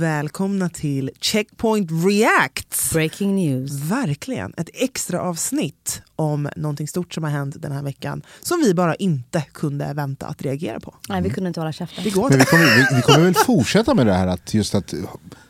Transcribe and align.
Välkomna 0.00 0.68
till 0.68 1.10
Checkpoint 1.20 1.90
Reacts! 2.06 2.92
Breaking 2.92 3.34
news. 3.34 3.72
Verkligen, 3.72 4.54
ett 4.56 4.68
extra 4.74 5.20
avsnitt 5.20 6.02
om 6.16 6.48
någonting 6.56 6.88
stort 6.88 7.14
som 7.14 7.24
har 7.24 7.30
hänt 7.30 7.54
den 7.62 7.72
här 7.72 7.82
veckan 7.82 8.22
som 8.42 8.60
vi 8.60 8.74
bara 8.74 8.94
inte 8.94 9.44
kunde 9.52 9.92
vänta 9.94 10.26
att 10.26 10.42
reagera 10.42 10.80
på. 10.80 10.94
Nej, 11.08 11.22
vi 11.22 11.30
kunde 11.30 11.48
inte 11.48 11.60
hålla 11.60 11.72
käften. 11.72 12.04
Det 12.04 12.10
går 12.10 12.30
Men 12.30 12.32
inte. 12.32 12.38
vi 12.38 12.44
kommer, 12.44 12.76
vi, 12.90 12.96
vi 12.96 13.02
kommer 13.02 13.24
väl 13.24 13.34
fortsätta 13.34 13.94
med 13.94 14.06
det 14.06 14.14
här 14.14 14.26
att 14.26 14.54
just 14.54 14.74
att 14.74 14.94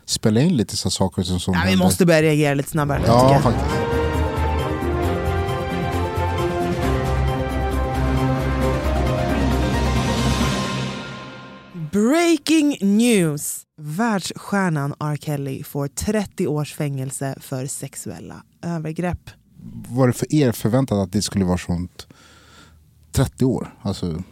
spela 0.05 0.41
in 0.41 0.57
lite 0.57 0.77
så 0.77 0.89
saker 0.89 1.23
som, 1.23 1.39
som 1.39 1.53
Ja, 1.53 1.61
vi 1.67 1.75
måste 1.75 2.05
börja 2.05 2.21
reagera 2.21 2.53
lite 2.53 2.69
snabbare. 2.69 3.01
Ja, 3.07 3.39
faktiskt. 3.43 4.00
Breaking 11.91 12.77
news! 12.81 13.61
Världsstjärnan 13.81 14.93
R. 14.99 15.17
Kelly 15.21 15.63
får 15.63 15.87
30 15.87 16.47
års 16.47 16.73
fängelse 16.73 17.35
för 17.41 17.65
sexuella 17.65 18.43
övergrepp. 18.61 19.29
Var 19.89 20.07
det 20.07 20.13
för 20.13 20.33
er 20.35 20.51
förväntat 20.51 20.97
att 20.97 21.11
det 21.11 21.21
skulle 21.21 21.45
vara 21.45 21.57
sånt 21.57 22.07
30 23.11 23.45
år? 23.45 23.73
Alltså, 23.81 24.23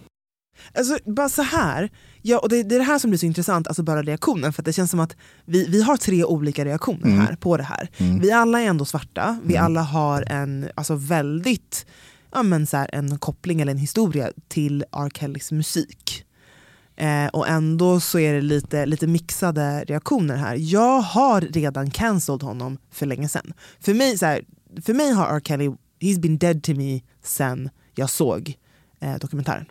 Alltså 0.78 0.98
bara 1.06 1.30
så 1.30 1.42
här, 1.42 1.90
ja, 2.22 2.40
och 2.40 2.50
det, 2.50 2.64
det 2.64 2.76
är 2.76 2.80
det 2.80 2.86
här 2.86 3.00
som 3.00 3.10
blir 3.10 3.18
så 3.18 3.26
intressant, 3.26 3.68
alltså 3.68 3.84
bara 3.84 4.04
reaktionen. 4.04 4.54
För 4.54 4.64
det 4.64 4.74
känns 4.74 4.92
som 4.92 5.00
att 5.00 5.16
vi, 5.46 5.66
vi 5.70 5.82
har 5.82 5.98
tre 5.98 6.24
olika 6.24 6.66
reaktioner 6.66 7.06
Mm. 7.08 7.20
här 7.20 7.36
på 7.36 7.58
det 7.58 7.64
här. 7.64 7.90
Vi 8.22 8.32
alla 8.32 8.62
är 8.62 8.66
ändå 8.68 8.86
svarta, 8.86 9.40
vi 9.44 9.58
alla 9.58 9.82
har 9.82 10.22
en 10.28 10.70
alltså 10.76 10.96
väldigt, 10.96 11.86
ja, 12.32 12.44
men 12.44 12.68
så 12.68 12.78
här, 12.78 12.90
en 12.94 13.20
koppling 13.20 13.62
eller 13.62 13.72
en 13.72 13.78
historia 13.78 14.32
till 14.48 14.86
R. 14.92 15.10
Kellys 15.14 15.52
musik. 15.52 16.26
Eh, 17.00 17.28
och 17.28 17.48
ändå 17.48 18.00
så 18.00 18.20
är 18.20 18.34
det 18.34 18.42
lite, 18.42 18.86
lite 18.86 19.08
mixade 19.08 19.84
reaktioner 19.84 20.36
här. 20.36 20.56
Jag 20.60 21.02
har 21.02 21.42
redan 21.42 21.92
cancelled 21.92 22.44
honom 22.44 22.78
för 22.92 23.06
länge 23.06 23.30
sedan. 23.30 23.54
För 23.80 23.94
mig, 23.94 24.18
så 24.18 24.26
här, 24.26 24.46
för 24.82 24.94
mig 24.94 25.12
har 25.12 25.36
R. 25.36 25.42
Kelly, 25.44 25.72
he's 26.00 26.20
been 26.20 26.38
dead 26.38 26.64
to 26.64 26.74
me 26.74 27.02
sen 27.24 27.70
jag 27.96 28.10
såg 28.10 28.58
eh, 29.00 29.16
dokumentären 29.16 29.66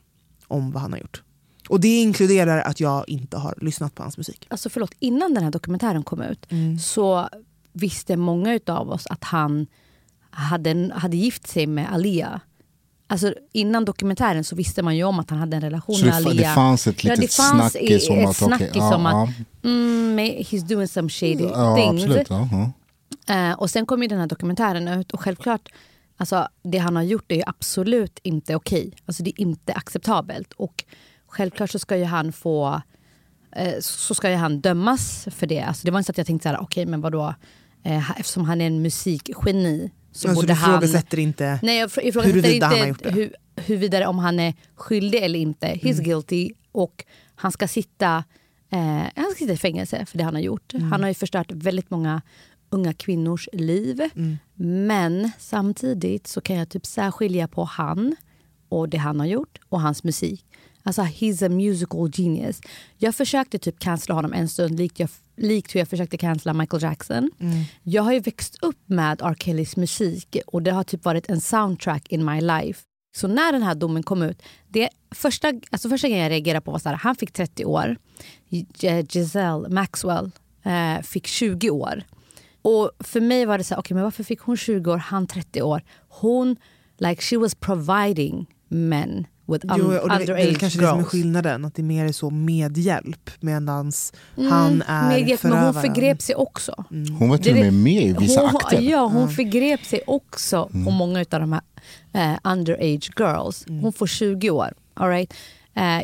om 0.46 0.70
vad 0.70 0.82
han 0.82 0.92
har 0.92 0.98
gjort. 0.98 1.22
Och 1.68 1.80
det 1.80 2.00
inkluderar 2.00 2.60
att 2.60 2.80
jag 2.80 3.08
inte 3.08 3.36
har 3.36 3.54
lyssnat 3.60 3.94
på 3.94 4.02
hans 4.02 4.18
musik. 4.18 4.46
Alltså 4.50 4.70
förlåt, 4.70 4.94
innan 4.98 5.34
den 5.34 5.44
här 5.44 5.50
dokumentären 5.50 6.02
kom 6.02 6.22
ut 6.22 6.46
så 6.82 7.28
visste 7.72 8.16
många 8.16 8.60
av 8.66 8.90
oss 8.90 9.06
att 9.06 9.24
han 9.24 9.66
hade, 10.30 10.90
hade 10.94 11.16
gift 11.16 11.46
sig 11.46 11.66
med 11.66 11.92
Alia. 11.92 12.40
Alltså 13.10 13.34
innan 13.52 13.84
dokumentären 13.84 14.44
så 14.44 14.56
visste 14.56 14.82
man 14.82 14.96
ju 14.96 15.04
om 15.04 15.18
att 15.18 15.30
han 15.30 15.38
hade 15.38 15.56
en 15.56 15.62
relation 15.62 15.96
så 15.96 16.04
med 16.04 16.14
Alia. 16.14 16.48
det 16.48 16.54
fanns 16.54 16.86
ett 16.86 17.04
Ja, 17.04 17.14
litet 17.14 17.30
det 17.30 17.34
fanns 17.34 17.72
snackis 17.72 18.10
om 18.10 18.18
ett 18.18 18.28
att... 18.28 18.36
snackis 18.36 18.70
ja, 18.74 18.96
om 18.96 19.04
ja, 19.04 19.22
att 19.22 19.64
mm, 19.64 20.18
he's 20.18 20.66
doing 20.68 20.88
some 20.88 21.08
shady 21.08 21.44
ja, 21.44 21.76
things. 21.76 22.04
absolut. 22.04 22.30
Ja, 22.30 22.48
ja. 22.52 22.72
Eh, 23.34 23.52
och 23.52 23.70
sen 23.70 23.86
kom 23.86 24.02
ju 24.02 24.08
den 24.08 24.18
här 24.18 24.26
dokumentären 24.26 24.88
ut 24.88 25.12
och 25.12 25.20
självklart, 25.20 25.68
alltså, 26.16 26.48
det 26.62 26.78
han 26.78 26.96
har 26.96 27.02
gjort 27.02 27.32
är 27.32 27.36
ju 27.36 27.42
absolut 27.46 28.18
inte 28.22 28.54
okej. 28.56 28.92
Alltså 29.06 29.22
det 29.22 29.30
är 29.30 29.40
inte 29.40 29.72
acceptabelt. 29.72 30.52
Och 30.52 30.84
självklart 31.26 31.70
så 31.70 31.78
ska 31.78 31.96
ju 31.96 32.04
han 32.04 32.32
få, 32.32 32.82
eh, 33.56 33.74
så 33.80 34.14
ska 34.14 34.30
ju 34.30 34.36
han 34.36 34.60
dömas 34.60 35.28
för 35.30 35.46
det. 35.46 35.60
Alltså 35.60 35.84
det 35.84 35.90
var 35.90 35.98
inte 35.98 36.06
så 36.06 36.12
att 36.12 36.18
jag 36.18 36.26
tänkte 36.26 36.48
så 36.48 36.54
här, 36.54 36.62
okej 36.62 36.86
men 36.86 37.00
vadå, 37.00 37.34
eh, 37.82 38.20
eftersom 38.20 38.44
han 38.44 38.60
är 38.60 38.66
en 38.66 38.82
musikgeni 38.82 39.90
så 40.18 40.28
alltså, 40.28 40.42
borde 40.42 40.52
du 40.52 40.56
han... 40.58 40.70
ifrågasätter 40.70 41.18
inte 41.18 41.58
Nej 41.62 41.78
jag 41.78 41.86
ifrågasätter 41.86 42.22
huruvida 42.22 42.66
han 42.66 42.78
har 42.78 42.86
gjort 42.86 43.00
inte 43.00 43.10
det. 43.10 43.20
hu, 43.20 43.30
huruvida 43.56 44.08
om 44.08 44.18
han 44.18 44.40
är 44.40 44.54
skyldig 44.74 45.22
eller 45.22 45.38
inte. 45.38 45.66
He's 45.66 45.92
Mm. 45.92 46.04
guilty 46.04 46.50
och 46.72 47.04
han 47.34 47.52
ska 47.52 47.68
sitta 47.68 48.24
eh, 48.70 49.02
han 49.16 49.30
ska 49.30 49.34
sitta 49.38 49.52
i 49.52 49.56
fängelse 49.56 50.06
för 50.06 50.18
det 50.18 50.24
han 50.24 50.34
har 50.34 50.42
gjort. 50.42 50.74
Mm. 50.74 50.92
Han 50.92 51.00
har 51.02 51.08
ju 51.08 51.14
förstört 51.14 51.52
väldigt 51.52 51.90
många 51.90 52.22
unga 52.70 52.92
kvinnors 52.92 53.48
liv. 53.52 54.00
Mm. 54.16 54.38
Men 54.86 55.30
samtidigt 55.38 56.26
så 56.26 56.40
kan 56.40 56.56
jag 56.56 56.68
typ 56.68 56.86
särskilja 56.86 57.48
på 57.48 57.64
han 57.64 58.16
och 58.68 58.88
det 58.88 58.96
han 58.98 59.20
har 59.20 59.26
gjort 59.26 59.58
och 59.68 59.80
hans 59.80 60.04
musik. 60.04 60.44
Alltså 60.88 61.02
he's 61.02 61.46
a 61.46 61.48
musical 61.48 62.10
genius. 62.14 62.60
Jag 62.96 63.14
försökte 63.14 63.58
typ 63.58 63.78
cancella 63.78 64.14
honom 64.14 64.32
en 64.32 64.48
stund 64.48 64.78
likt, 64.78 65.00
jag, 65.00 65.08
likt 65.36 65.74
hur 65.74 65.80
jag 65.80 65.88
försökte 65.88 66.16
cancella 66.18 66.54
Michael 66.54 66.82
Jackson. 66.82 67.30
Jag 67.82 68.02
har 68.02 68.12
ju 68.12 68.20
växt 68.20 68.58
upp 68.62 68.78
med 68.86 69.20
R. 69.22 69.34
Kellys 69.38 69.76
musik 69.76 70.36
och 70.46 70.62
det 70.62 70.70
har 70.70 70.84
typ 70.84 71.04
varit 71.04 71.30
en 71.30 71.40
soundtrack 71.40 72.08
in 72.08 72.24
my 72.24 72.40
life. 72.40 72.80
Så 73.16 73.28
när 73.28 73.52
den 73.52 73.62
här 73.62 73.74
domen 73.74 74.02
kom 74.02 74.22
ut, 74.22 74.42
det 74.68 74.88
första, 75.10 75.52
alltså 75.70 75.88
första 75.88 76.08
gången 76.08 76.22
jag 76.22 76.30
reagerade 76.30 76.60
på 76.64 76.70
var 76.70 76.80
att 76.92 77.00
han 77.00 77.14
fick 77.16 77.32
30 77.32 77.64
år. 77.64 77.96
G- 78.50 79.04
Giselle 79.10 79.68
Maxwell 79.68 80.30
eh, 80.62 81.02
fick 81.02 81.26
20 81.26 81.70
år. 81.70 82.02
Och 82.62 82.90
för 83.00 83.20
mig 83.20 83.46
var 83.46 83.58
det 83.58 83.64
så 83.64 83.74
här, 83.74 83.80
okay, 83.80 83.94
men 83.94 84.04
varför 84.04 84.24
fick 84.24 84.40
hon 84.40 84.56
20 84.56 84.92
år, 84.92 84.96
han 84.98 85.26
30 85.26 85.62
år? 85.62 85.82
Hon, 86.08 86.56
like 86.98 87.22
she 87.22 87.36
was 87.36 87.54
providing 87.54 88.46
men 88.68 89.26
with 89.48 89.66
un- 89.66 89.74
Jo, 89.78 89.84
och 89.84 90.08
det, 90.08 90.16
det 90.18 90.32
är 90.32 90.36
underage 90.36 90.58
kanske 90.60 90.78
det 90.78 90.84
som 90.86 90.94
är 90.94 90.96
girls. 91.00 91.08
skillnaden, 91.08 91.64
att 91.64 91.74
det 91.74 91.82
är 91.82 91.84
mer 91.84 92.04
är 92.04 92.12
så 92.12 92.30
medhjälp 92.30 93.30
medan 93.40 93.92
han 94.36 94.82
är 94.82 94.98
Mm, 94.98 95.08
Medhjälp, 95.08 95.42
men 95.42 95.52
hon 95.52 95.60
förövaren. 95.74 95.94
förgrep 95.94 96.22
sig 96.22 96.34
också. 96.34 96.84
Hon 97.18 97.28
var 97.28 97.38
till 97.38 97.52
och 97.52 97.58
med 97.60 97.72
med 97.74 98.02
i 98.02 98.12
vissa 98.18 98.40
hon, 98.40 98.56
akter. 98.56 98.80
Ja, 98.80 99.06
hon 99.06 99.30
förgrep 99.30 99.84
sig 99.84 100.00
också 100.06 100.68
på 100.84 100.90
många 100.90 101.18
av 101.20 101.40
de 101.40 101.52
här 101.52 101.62
eh, 102.12 102.38
underage 102.52 103.10
girls. 103.18 103.64
Hon 103.68 103.92
får 103.92 104.06
20 104.06 104.50
år. 104.50 104.72
All 104.94 105.08
right? 105.08 105.34
eh, 105.74 106.02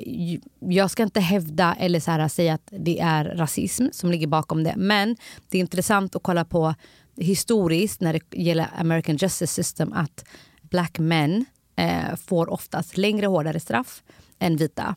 jag 0.60 0.90
ska 0.90 1.02
inte 1.02 1.20
hävda 1.20 1.76
eller 1.80 2.00
så 2.00 2.10
här, 2.10 2.28
säga 2.28 2.54
att 2.54 2.68
det 2.78 3.00
är 3.00 3.24
rasism 3.24 3.86
som 3.92 4.10
ligger 4.10 4.26
bakom 4.26 4.64
det. 4.64 4.74
Men 4.76 5.16
det 5.48 5.58
är 5.58 5.60
intressant 5.60 6.16
att 6.16 6.22
kolla 6.22 6.44
på 6.44 6.74
historiskt 7.16 8.00
när 8.00 8.12
det 8.12 8.38
gäller 8.42 8.66
American 8.78 9.16
Justice 9.16 9.46
System 9.54 9.92
att 9.92 10.24
black 10.62 10.98
men 10.98 11.44
eh, 11.76 12.16
får 12.26 12.50
oftast 12.50 12.96
längre 12.96 13.26
hårdare 13.26 13.60
straff 13.60 14.02
än 14.38 14.56
vita. 14.56 14.94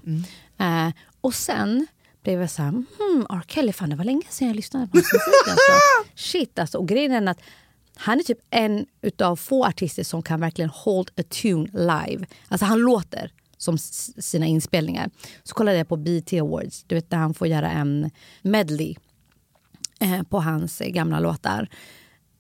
Eh, 0.60 0.90
och 1.22 1.34
sen 1.34 1.88
blev 2.24 2.42
jag 2.42 2.50
så 2.50 2.62
här, 2.62 2.72
hmm, 2.72 3.26
R. 3.30 3.44
Kelly, 3.48 3.74
fan 3.74 3.90
det 3.90 3.96
var 3.96 4.06
länge 4.06 4.26
sedan 4.30 4.48
jag 4.48 4.56
lyssnade 4.56 4.88
på 4.88 4.98
hans 4.98 5.14
musik. 5.14 5.48
Alltså. 5.48 5.72
Shit 6.16 6.60
alltså. 6.60 6.78
Och 6.78 6.88
grejen 6.88 7.28
är 7.28 7.32
att 7.32 7.42
han 7.96 8.20
är 8.20 8.24
typ 8.24 8.40
en 8.50 8.86
utav 9.02 9.36
få 9.36 9.66
artister 9.66 10.04
som 10.04 10.24
kan 10.24 10.40
verkligen 10.40 10.70
hold 10.70 11.12
a 11.20 11.24
tune 11.30 11.68
live. 11.74 12.26
Alltså 12.48 12.66
han 12.66 12.80
låter 12.80 13.32
som 13.58 13.78
sina 13.78 14.46
inspelningar. 14.46 15.10
Så 15.44 15.56
kollade 15.56 15.78
jag 15.78 15.88
på 15.88 15.98
BT 15.98 16.34
Awards, 16.34 16.84
du 16.88 16.96
vet 16.96 17.10
där 17.10 17.18
han 17.18 17.34
får 17.34 17.48
göra 17.48 17.72
en 17.72 18.12
medley 18.42 18.96
eh, 20.00 20.24
på 20.24 20.40
hans 20.40 20.80
gamla 20.80 21.20
låtar. 21.20 21.70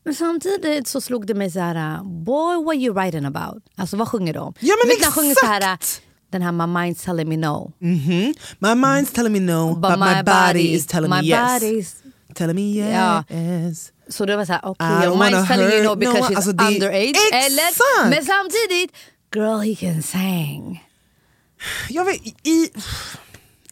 Men 0.07 0.15
samtidigt 0.15 0.87
så 0.87 1.01
slog 1.01 1.27
det 1.27 1.33
mig 1.33 1.51
så 1.51 1.59
här, 1.59 1.75
uh, 1.99 2.03
boy 2.03 2.55
what 2.65 2.75
you 2.75 2.93
writing 2.93 3.25
about? 3.25 3.63
Alltså 3.75 3.97
vad 3.97 4.07
sjunger 4.07 4.33
de? 4.33 4.53
Ja, 4.59 4.75
men 4.85 4.95
han 5.03 5.11
sjunger 5.11 5.35
så 5.35 5.45
här, 5.45 5.61
uh, 5.61 5.73
exakt! 5.73 6.01
den 6.31 6.41
här 6.41 6.51
My 6.51 6.63
mind's 6.63 7.05
telling 7.05 7.29
me 7.29 7.37
no. 7.37 7.71
Mhm. 7.79 8.33
My 8.59 8.67
mind's 8.69 9.13
telling 9.13 9.33
me 9.33 9.39
no, 9.39 9.75
but, 9.75 9.99
my, 9.99 10.23
body, 10.23 10.73
is 10.73 10.87
telling 10.87 11.09
my 11.09 11.15
me 11.21 11.27
yes. 11.27 11.63
body's 11.63 11.87
Telling 12.35 12.55
me 12.55 12.91
Ja. 12.91 13.23
yes. 13.29 13.91
Så 14.09 14.25
det 14.25 14.35
var 14.37 14.45
så 14.45 14.51
här, 14.53 14.61
okej, 14.63 14.97
okay, 14.97 15.07
wanna 15.09 15.25
mind's 15.25 15.47
telling 15.47 15.67
you 15.71 15.83
no 15.83 15.95
because 15.95 16.19
no 16.19 16.25
she's 16.25 16.35
Alltså, 16.35 16.51
det- 16.51 16.63
underage. 16.67 17.15
Eller, 17.33 17.67
Exakt! 17.69 18.09
men 18.09 18.25
samtidigt, 18.25 18.91
girl 19.35 19.59
he 19.59 19.75
can 19.75 20.03
sing. 20.03 20.83
Jag 21.89 22.05
vet, 22.05 22.15
i, 22.47 22.69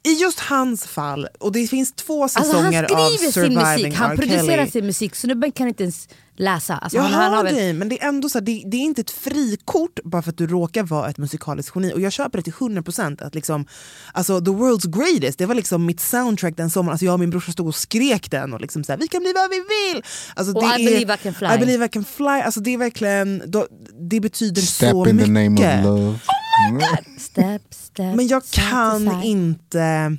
I 0.06 0.14
just 0.22 0.40
hans 0.40 0.86
fall, 0.88 1.28
och 1.40 1.52
det 1.52 1.68
finns 1.68 1.92
två 1.94 2.24
Alltså 2.24 2.40
han 2.40 2.46
säsonger 2.48 2.84
av 2.84 2.88
skriver 2.88 3.18
sin 3.18 3.32
Surviving 3.32 3.58
musik, 3.84 3.94
han 3.94 4.18
producerar 4.18 4.66
sin 4.66 4.86
musik. 4.86 5.16
Snubben 5.16 5.52
kan 5.52 5.68
inte 5.68 5.84
ens 5.84 6.08
läsa. 6.38 6.76
Alltså, 6.76 6.98
Jag 6.98 7.04
han, 7.04 7.14
han 7.14 7.24
har 7.30 7.38
hör 7.38 7.44
väl, 7.44 7.56
dig, 7.56 7.74
men 7.74 7.90
det 7.90 8.04
är 8.04 8.08
ändå 8.08 8.30
så 8.30 8.38
här, 8.38 8.46
det, 8.46 8.64
det 8.66 8.78
är 8.78 8.82
inte 8.82 9.02
ett 9.02 9.12
frikort 9.12 10.00
bara 10.04 10.22
för 10.22 10.30
att 10.30 10.38
du 10.38 10.48
råkar 10.48 10.84
vara 10.84 11.10
ett 11.10 11.18
musikaliskt 11.18 11.76
geni. 11.76 11.94
Och 11.94 12.02
jag 12.02 12.12
köper 12.12 12.38
det 12.38 12.42
till 12.44 12.54
100% 12.54 13.24
att 13.24 13.36
liksom, 13.36 13.66
alltså 14.14 14.40
the 14.42 14.52
world's 14.52 14.88
greatest, 14.98 15.38
det 15.40 15.46
var 15.46 15.56
liksom 15.56 15.86
mitt 15.86 16.00
soundtrack 16.00 16.58
den 16.58 16.70
sommaren. 16.70 16.92
Alltså 16.94 17.06
jag 17.06 17.14
och 17.14 17.20
min 17.20 17.30
brorsa 17.30 17.52
stod 17.52 17.68
och 17.68 17.76
skrek 17.76 18.32
den 18.32 18.54
och 18.54 18.62
liksom 18.62 18.84
så 18.84 18.92
här, 18.92 19.00
vi 19.00 19.08
kan 19.08 19.22
bli 19.22 19.34
vad 19.36 19.50
vi 19.50 19.56
vill! 19.58 20.04
Alltså 20.36 20.54
Och 20.54 20.62
det 20.64 20.68
I 20.82 20.86
är, 20.86 20.92
believe 20.92 21.14
I 21.14 21.18
can 21.18 21.34
fly. 21.34 21.48
I 21.48 21.58
believe 21.58 21.86
I 21.86 21.90
can 21.90 22.06
fly. 22.06 22.26
Alltså 22.28 22.60
det 22.60 22.74
är 22.74 22.78
verkligen, 22.78 23.44
då, 23.46 23.68
det 24.10 24.20
betyder 24.20 24.62
Step 24.62 24.92
så 24.92 25.08
in 25.08 25.18
the 25.18 25.28
mycket. 25.32 25.60
name 25.64 25.80
of 25.80 25.86
love. 26.00 26.20
Mm. 26.64 26.82
step, 27.18 27.74
step, 27.74 28.16
Men 28.16 28.28
jag 28.28 28.44
kan 28.46 29.24
inte... 29.24 30.18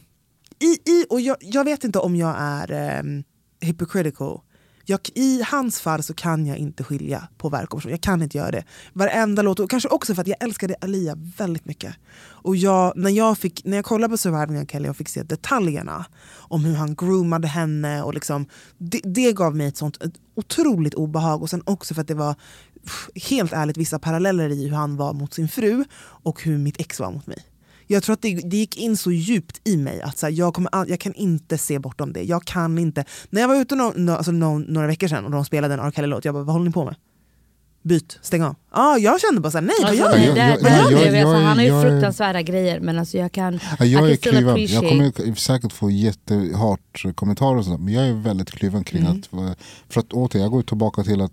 I, 0.58 0.90
i, 0.90 1.06
och 1.10 1.20
jag, 1.20 1.36
jag 1.40 1.64
vet 1.64 1.84
inte 1.84 1.98
om 1.98 2.16
jag 2.16 2.34
är 2.38 3.00
um, 3.00 3.24
hypocritical. 3.60 4.40
Jag, 4.88 5.00
I 5.14 5.42
hans 5.42 5.80
fall 5.80 6.02
så 6.02 6.14
kan 6.14 6.46
jag 6.46 6.56
inte 6.56 6.84
skilja 6.84 7.28
på 7.38 7.48
verk 7.48 7.74
och 7.74 7.78
person. 7.78 7.90
Jag 7.90 8.00
kan 8.00 8.22
inte 8.22 8.38
göra 8.38 8.50
det. 8.50 8.64
Varenda 8.92 9.42
låt, 9.42 9.60
och 9.60 9.70
kanske 9.70 9.88
också 9.88 10.14
för 10.14 10.22
att 10.22 10.28
jag 10.28 10.42
älskade 10.42 10.74
Alia 10.80 11.14
väldigt 11.38 11.64
mycket. 11.64 11.94
Och 12.18 12.56
jag, 12.56 12.92
när, 12.96 13.10
jag 13.10 13.38
fick, 13.38 13.64
när 13.64 13.76
jag 13.76 13.84
kollade 13.84 14.10
på 14.10 14.16
Surviving 14.16 14.62
of 14.62 14.70
Kelly 14.70 14.88
och 14.88 14.96
fick 14.96 15.08
se 15.08 15.22
detaljerna 15.22 16.06
om 16.36 16.64
hur 16.64 16.74
han 16.74 16.94
groomade 16.94 17.48
henne, 17.48 18.02
och 18.02 18.14
liksom, 18.14 18.46
det, 18.78 19.00
det 19.04 19.32
gav 19.32 19.56
mig 19.56 19.66
ett 19.66 19.76
sånt 19.76 20.02
ett 20.02 20.14
otroligt 20.34 20.94
obehag. 20.94 21.42
Och 21.42 21.50
sen 21.50 21.62
också 21.66 21.94
för 21.94 22.00
att 22.00 22.08
det 22.08 22.14
var 22.14 22.34
helt 23.30 23.52
ärligt 23.52 23.76
vissa 23.76 23.98
paralleller 23.98 24.50
i 24.50 24.64
hur 24.68 24.76
han 24.76 24.96
var 24.96 25.12
mot 25.12 25.34
sin 25.34 25.48
fru 25.48 25.84
och 25.98 26.42
hur 26.42 26.58
mitt 26.58 26.80
ex 26.80 27.00
var 27.00 27.10
mot 27.10 27.26
mig. 27.26 27.44
Jag 27.86 28.02
tror 28.02 28.12
att 28.14 28.22
det, 28.22 28.34
det 28.34 28.56
gick 28.56 28.76
in 28.76 28.96
så 28.96 29.12
djupt 29.12 29.60
i 29.64 29.76
mig 29.76 30.00
att 30.02 30.18
så 30.18 30.26
här, 30.26 30.32
jag, 30.32 30.54
kommer, 30.54 30.70
jag 30.88 31.00
kan 31.00 31.14
inte 31.14 31.58
se 31.58 31.78
bortom 31.78 32.12
det. 32.12 32.22
Jag 32.22 32.44
kan 32.44 32.78
inte. 32.78 33.04
När 33.30 33.40
jag 33.40 33.48
var 33.48 33.56
ute 33.56 33.74
no, 33.74 33.92
no, 33.96 34.10
alltså 34.10 34.32
no, 34.32 34.58
några 34.58 34.86
veckor 34.86 35.08
sedan 35.08 35.24
och 35.24 35.30
de 35.30 35.44
spelade 35.44 35.74
en 35.74 35.80
R. 35.80 35.90
Kelly-låt, 35.94 36.24
jag 36.24 36.34
bara 36.34 36.44
vad 36.44 36.52
håller 36.52 36.66
ni 36.66 36.72
på 36.72 36.84
med? 36.84 36.94
Byt, 37.82 38.18
stäng 38.22 38.42
av. 38.42 38.54
Ah, 38.70 38.96
jag 38.96 39.20
kände 39.20 39.40
bara 39.40 39.50
såhär, 39.50 39.64
nej 39.64 39.74
vad 39.82 39.90
Alltså, 39.90 40.20
gör 40.20 41.12
ni? 41.12 41.44
Han 41.44 41.58
har 41.58 41.64
ju 41.64 41.82
fruktansvärda 41.82 42.42
grejer 42.42 42.80
men 42.80 42.98
alltså 42.98 43.18
jag 43.18 43.32
kan... 43.32 43.60
Ja, 43.78 43.84
jag 43.84 44.10
är 44.10 44.16
kluven. 44.16 44.66
Jag 44.66 44.88
kommer 44.88 45.34
säkert 45.34 45.72
få 45.72 45.90
jättehart 45.90 47.04
kommentarer 47.14 47.58
och 47.58 47.64
sånt, 47.64 47.80
men 47.80 47.94
jag 47.94 48.06
är 48.08 48.12
väldigt 48.12 48.50
kluven 48.50 48.84
kring 48.84 49.02
Mm. 49.06 49.20
att... 49.20 49.58
För 49.88 50.00
att 50.00 50.12
åter, 50.12 50.40
jag 50.40 50.50
går 50.50 50.62
tillbaka 50.62 51.02
till 51.02 51.20
att 51.20 51.32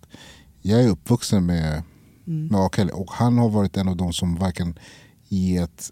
jag 0.66 0.84
är 0.84 0.88
uppvuxen 0.88 1.46
med, 1.46 1.84
Mm. 2.28 2.48
med 2.48 2.60
R. 2.62 2.70
Kelly 2.76 2.92
och 2.92 3.12
han 3.12 3.38
har 3.38 3.50
varit 3.50 3.78
en 3.78 3.88
av 3.88 3.98
de 3.98 4.14
som 4.14 4.36
verkligen 4.36 4.80
gett 5.30 5.92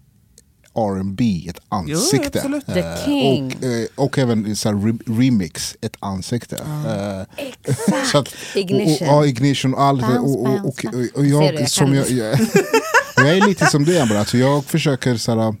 R&B 0.74 1.46
ett 1.48 1.58
ansikte. 1.68 2.38
absolut. 2.38 2.66
The 2.66 2.80
Eh. 2.80 3.46
Och, 3.46 3.64
eh, 3.64 3.86
och 3.96 4.18
även 4.18 4.56
så 4.56 4.68
re- 4.68 5.18
remix, 5.18 5.76
ett 5.80 5.96
ansikte. 6.00 6.56
Eh, 6.56 7.44
Exakt. 7.64 8.06
så 8.06 8.18
att, 8.18 8.34
Ignition. 8.56 9.08
Och, 9.08 9.14
och, 9.18 9.24
ja, 9.24 9.26
ignition 9.26 9.74
och 9.74 9.82
allt. 9.82 10.02
och, 10.02 10.40
och, 10.42 10.64
och, 10.64 10.84
och, 11.14 11.26
jag, 11.26 11.56
du, 11.58 11.66
som 11.66 11.94
jag, 11.94 12.10
jag, 12.10 12.38
jag 13.16 13.36
är 13.36 13.46
lite 13.48 13.66
som 13.66 13.84
du 13.84 13.98
Amber, 14.00 14.16
alltså 14.16 14.36
jag 14.38 14.64
försöker 14.64 15.16
så 15.16 15.40
här, 15.40 15.54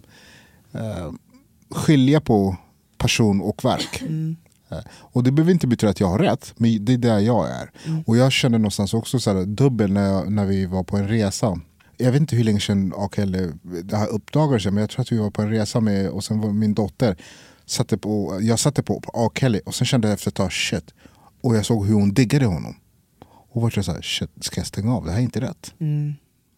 skilja 1.70 2.20
på 2.20 2.56
person 2.98 3.40
och 3.40 3.64
verk. 3.64 4.02
Eh, 4.02 4.08
Och 4.98 5.22
det 5.22 5.32
behöver 5.32 5.52
inte 5.52 5.66
betyda 5.66 5.90
att 5.90 6.00
jag 6.00 6.06
har 6.06 6.18
rätt, 6.18 6.52
men 6.56 6.84
det 6.84 6.92
är 6.92 6.98
där 6.98 7.18
jag 7.18 7.50
är. 7.50 7.70
Och 8.06 8.16
jag 8.16 8.32
kände 8.32 8.58
någonstans 8.58 8.94
också 8.94 9.20
så 9.20 9.32
här, 9.32 9.44
dubbel 9.44 9.92
när, 9.92 10.06
jag, 10.06 10.32
när 10.32 10.46
vi 10.46 10.66
var 10.66 10.84
på 10.84 10.96
en 10.96 11.08
resa. 11.08 11.60
Jag 11.96 12.12
vet 12.12 12.20
inte 12.20 12.36
hur 12.36 12.44
länge 12.44 12.60
sedan 12.60 12.92
R. 12.96 13.08
Kelly 13.16 13.50
det 13.62 13.96
här 13.96 14.08
uppdagades, 14.08 14.64
men 14.64 14.76
jag 14.76 14.90
tror 14.90 15.02
att 15.02 15.12
vi 15.12 15.18
var 15.18 15.30
på 15.30 15.42
en 15.42 15.50
resa 15.50 15.80
med, 15.80 16.10
och 16.10 16.24
sen 16.24 16.40
var 16.40 16.52
min 16.52 16.74
dotter, 16.74 17.16
satte 17.66 17.98
på, 17.98 18.38
jag 18.40 18.58
satte 18.58 18.82
på, 18.82 19.00
på 19.00 19.26
R. 19.26 19.30
Kelly 19.40 19.60
och 19.66 19.74
sen 19.74 19.86
kände 19.86 20.08
jag 20.08 20.14
efter 20.14 20.28
ett 20.28 20.34
tag, 20.34 20.52
shit. 20.52 20.94
Och 21.40 21.56
jag 21.56 21.66
såg 21.66 21.86
hur 21.86 21.94
hon 21.94 22.14
diggade 22.14 22.46
honom. 22.46 22.74
Och 23.52 23.62
var 23.62 23.70
så 23.70 23.92
här, 23.92 24.02
shit, 24.02 24.30
ska 24.40 24.60
jag 24.60 24.66
stänga 24.66 24.94
av? 24.94 25.04
Det 25.04 25.10
här 25.10 25.18
är 25.18 25.22
inte 25.22 25.40
rätt. 25.40 25.74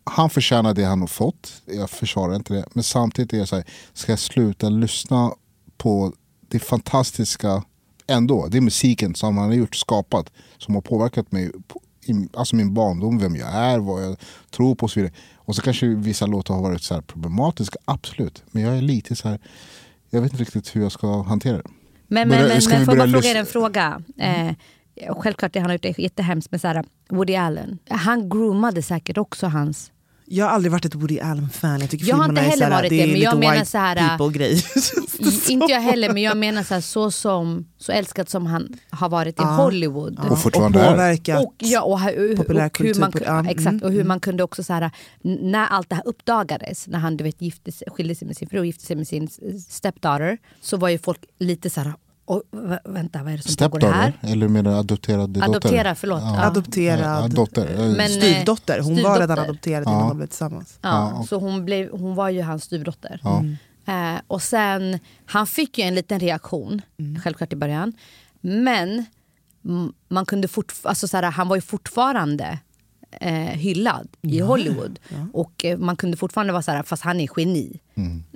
Han 0.05 0.31
förtjänar 0.31 0.75
det 0.75 0.84
han 0.84 1.00
har 1.00 1.06
fått, 1.06 1.62
jag 1.66 1.90
försvarar 1.90 2.37
inte 2.37 2.55
det. 2.55 2.64
Men 2.72 2.84
samtidigt 2.84 3.32
är 3.32 3.38
jag 3.38 3.49
så 3.49 3.56
här, 3.56 3.64
ska 3.93 4.12
jag 4.12 4.19
sluta 4.19 4.69
lyssna 4.69 5.32
på 5.76 6.12
det 6.49 6.58
fantastiska 6.58 7.64
ändå, 8.06 8.47
det 8.51 8.56
är 8.56 8.61
musiken 8.61 9.15
som 9.15 9.39
han 9.39 9.49
har 9.49 9.55
gjort, 9.55 9.75
skapat, 9.75 10.33
som 10.59 10.75
har 10.75 10.83
påverkat 10.83 11.33
mig, 11.33 11.51
alltså 12.35 12.56
min 12.56 12.75
barndom, 12.75 13.19
vem 13.19 13.37
jag 13.37 13.49
är, 13.55 13.79
vad 13.79 14.05
jag 14.05 14.17
tror 14.51 14.75
på 14.75 14.85
och 14.85 14.91
så 14.91 15.01
vidare. 15.01 15.15
Och 15.37 15.56
så 15.56 15.62
kanske 15.62 15.87
vissa 15.87 16.27
låtar 16.27 16.55
har 16.55 16.62
varit 16.62 16.83
så 16.83 16.95
här 16.95 17.01
problematiska, 17.01 17.77
absolut. 17.85 18.43
Men 18.51 18.62
jag 18.62 18.77
är 18.77 18.83
lite 18.83 19.17
så 19.17 19.29
här, 19.29 19.39
jag 20.11 20.21
vet 20.21 20.33
inte 20.33 20.43
riktigt 20.45 20.77
hur 20.77 20.83
jag 20.83 20.93
ska 20.93 21.23
hantera 21.23 21.56
det. 21.56 21.71
Men, 22.06 22.29
Börja- 22.29 22.41
men, 22.41 22.49
men, 22.49 22.62
ska 22.62 22.71
men 22.71 22.81
vi 22.81 22.85
får 22.87 22.97
jag 22.97 23.11
börja 23.11 23.12
bara 23.12 23.23
fråga 23.23 23.35
er 23.37 23.41
en 23.41 23.47
fråga? 23.47 24.03
Eh, 24.97 25.15
självklart 25.17 25.53
det 25.53 25.61
han 25.61 25.71
har 25.71 25.75
gjort 25.75 25.85
är 25.85 26.00
jättehemskt 26.00 26.50
men 26.50 26.61
så 26.61 26.69
här, 26.69 26.85
Woody 27.09 27.35
Allen, 27.35 27.79
han 27.89 28.29
groomade 28.29 28.83
säkert 28.83 29.19
också 29.19 29.47
hans... 29.47 29.91
Jag 30.26 30.44
har 30.44 30.53
aldrig 30.53 30.73
varit 30.73 30.85
ett 30.85 30.94
Woody 30.94 31.21
Allen-fan. 31.21 31.81
Jag 31.81 31.91
tycker 31.91 32.06
Jag 32.06 32.17
har 32.17 32.29
inte 32.29 32.41
heller 32.41 32.56
såhär, 32.56 32.71
varit 32.71 32.91
det 32.91 33.06
men 33.06 33.21
jag 33.21 33.38
menar 33.38 33.65
så 33.65 33.79
här, 33.79 34.09
people-grej. 34.09 34.62
Inte 35.49 35.73
jag 35.73 35.81
heller 35.81 36.12
men 36.12 36.23
jag 36.23 36.37
menar 36.37 36.62
så, 36.62 36.75
här, 36.75 36.81
så 36.81 37.11
som 37.11 37.69
så 37.79 37.93
älskad 37.93 38.29
som 38.29 38.47
han 38.47 38.76
har 38.91 39.09
varit 39.09 39.35
i 39.41 39.43
Ja. 39.43 39.44
Hollywood. 39.44 40.19
Och 40.31 40.38
fortfarande 40.38 40.81
är. 40.81 40.91
påverkat. 40.91 41.44
Och, 41.44 41.55
ja, 41.59 41.82
och, 41.82 42.00
hur- 42.00 42.31
och, 42.32 42.37
populärkultur 42.37 42.94
hur 42.94 43.00
man, 43.33 43.47
exakt, 43.49 43.66
mm, 43.73 43.83
och 43.83 43.93
hur 43.93 44.04
man 44.04 44.21
kunde 44.21 44.43
också 44.43 44.62
så 44.62 44.73
här, 44.73 44.90
när 45.23 45.66
allt 45.66 45.88
det 45.88 45.95
här 45.95 46.07
uppdagades, 46.09 46.87
när 46.88 46.99
han 46.99 47.16
du 47.16 47.25
vet, 47.25 47.43
gifte 47.43 47.73
sig, 47.73 47.88
skilde 47.90 48.14
sig 48.14 48.26
med 48.26 48.37
sin 48.37 48.49
fru 48.49 48.59
och 48.59 48.66
gifte 48.66 48.85
sig 48.85 48.97
med 48.97 49.09
sin 49.09 49.28
stepdaughter, 49.69 50.38
så 50.61 50.76
var 50.76 50.88
ju 50.88 50.99
folk 50.99 51.21
lite 51.38 51.71
så 51.71 51.81
här, 51.81 51.93
"Oj, 52.26 52.43
vä- 52.52 52.78
vänta 52.93 53.23
vad 53.23 53.33
är 53.33 53.37
det 53.37 53.43
som 53.43 53.71
pågår 53.71 53.81
här? 53.81 54.11
Stepdaughter, 54.11 54.33
eller 54.33 54.49
menar 54.49 54.78
adopterad 54.78 55.31
dotter? 55.31 55.49
Adoptera, 55.49 55.95
förlåt. 55.95 56.21
Ja. 56.23 56.45
Adopterad 56.47 57.23
Ja, 57.23 57.28
dotter. 57.28 57.76
Men, 57.78 58.00
eh, 58.00 58.07
styvdotter. 58.07 58.81
Hon 58.81 59.02
var 59.02 59.21
redan 59.21 59.38
adopterad 59.38 59.83
innan 59.83 60.00
Ja. 60.00 60.09
de 60.09 60.16
blev 60.16 60.26
tillsammans. 60.26 60.78
Ja, 60.83 61.25
Så 61.28 61.38
hon, 61.40 61.64
blev, 61.64 61.90
hon 61.90 62.14
var 62.14 62.28
ju 62.28 62.43
hans 62.43 62.64
styvdotter. 62.64 63.21
Ja. 63.23 63.45
Eh, 63.87 64.21
och 64.26 64.43
sen, 64.43 64.99
han 65.26 65.47
fick 65.47 65.78
ju 65.78 65.85
en 65.85 65.95
liten 65.95 66.21
reaktion, 66.21 66.83
självklart 67.25 67.52
i 67.52 67.57
början. 67.57 67.93
Men 68.40 69.07
mm, 69.64 69.93
man 70.09 70.26
kunde 70.26 70.49
fortf- 70.49 70.87
alltså 70.88 71.09
så 71.09 71.16
här, 71.16 71.25
han 71.31 71.49
var 71.49 71.57
ju 71.57 71.62
fortfarande 71.62 72.59
eh, 73.21 73.35
hyllad 73.35 74.09
i 74.23 74.40
Hollywood. 74.40 74.99
Och 75.33 75.64
eh, 75.64 75.78
man 75.78 75.97
kunde 75.97 76.16
fortfarande 76.16 76.52
vara 76.52 76.62
så 76.62 76.71
här, 76.71 76.83
fast 76.83 77.02
han 77.02 77.21
är 77.21 77.28
geni. 77.37 77.80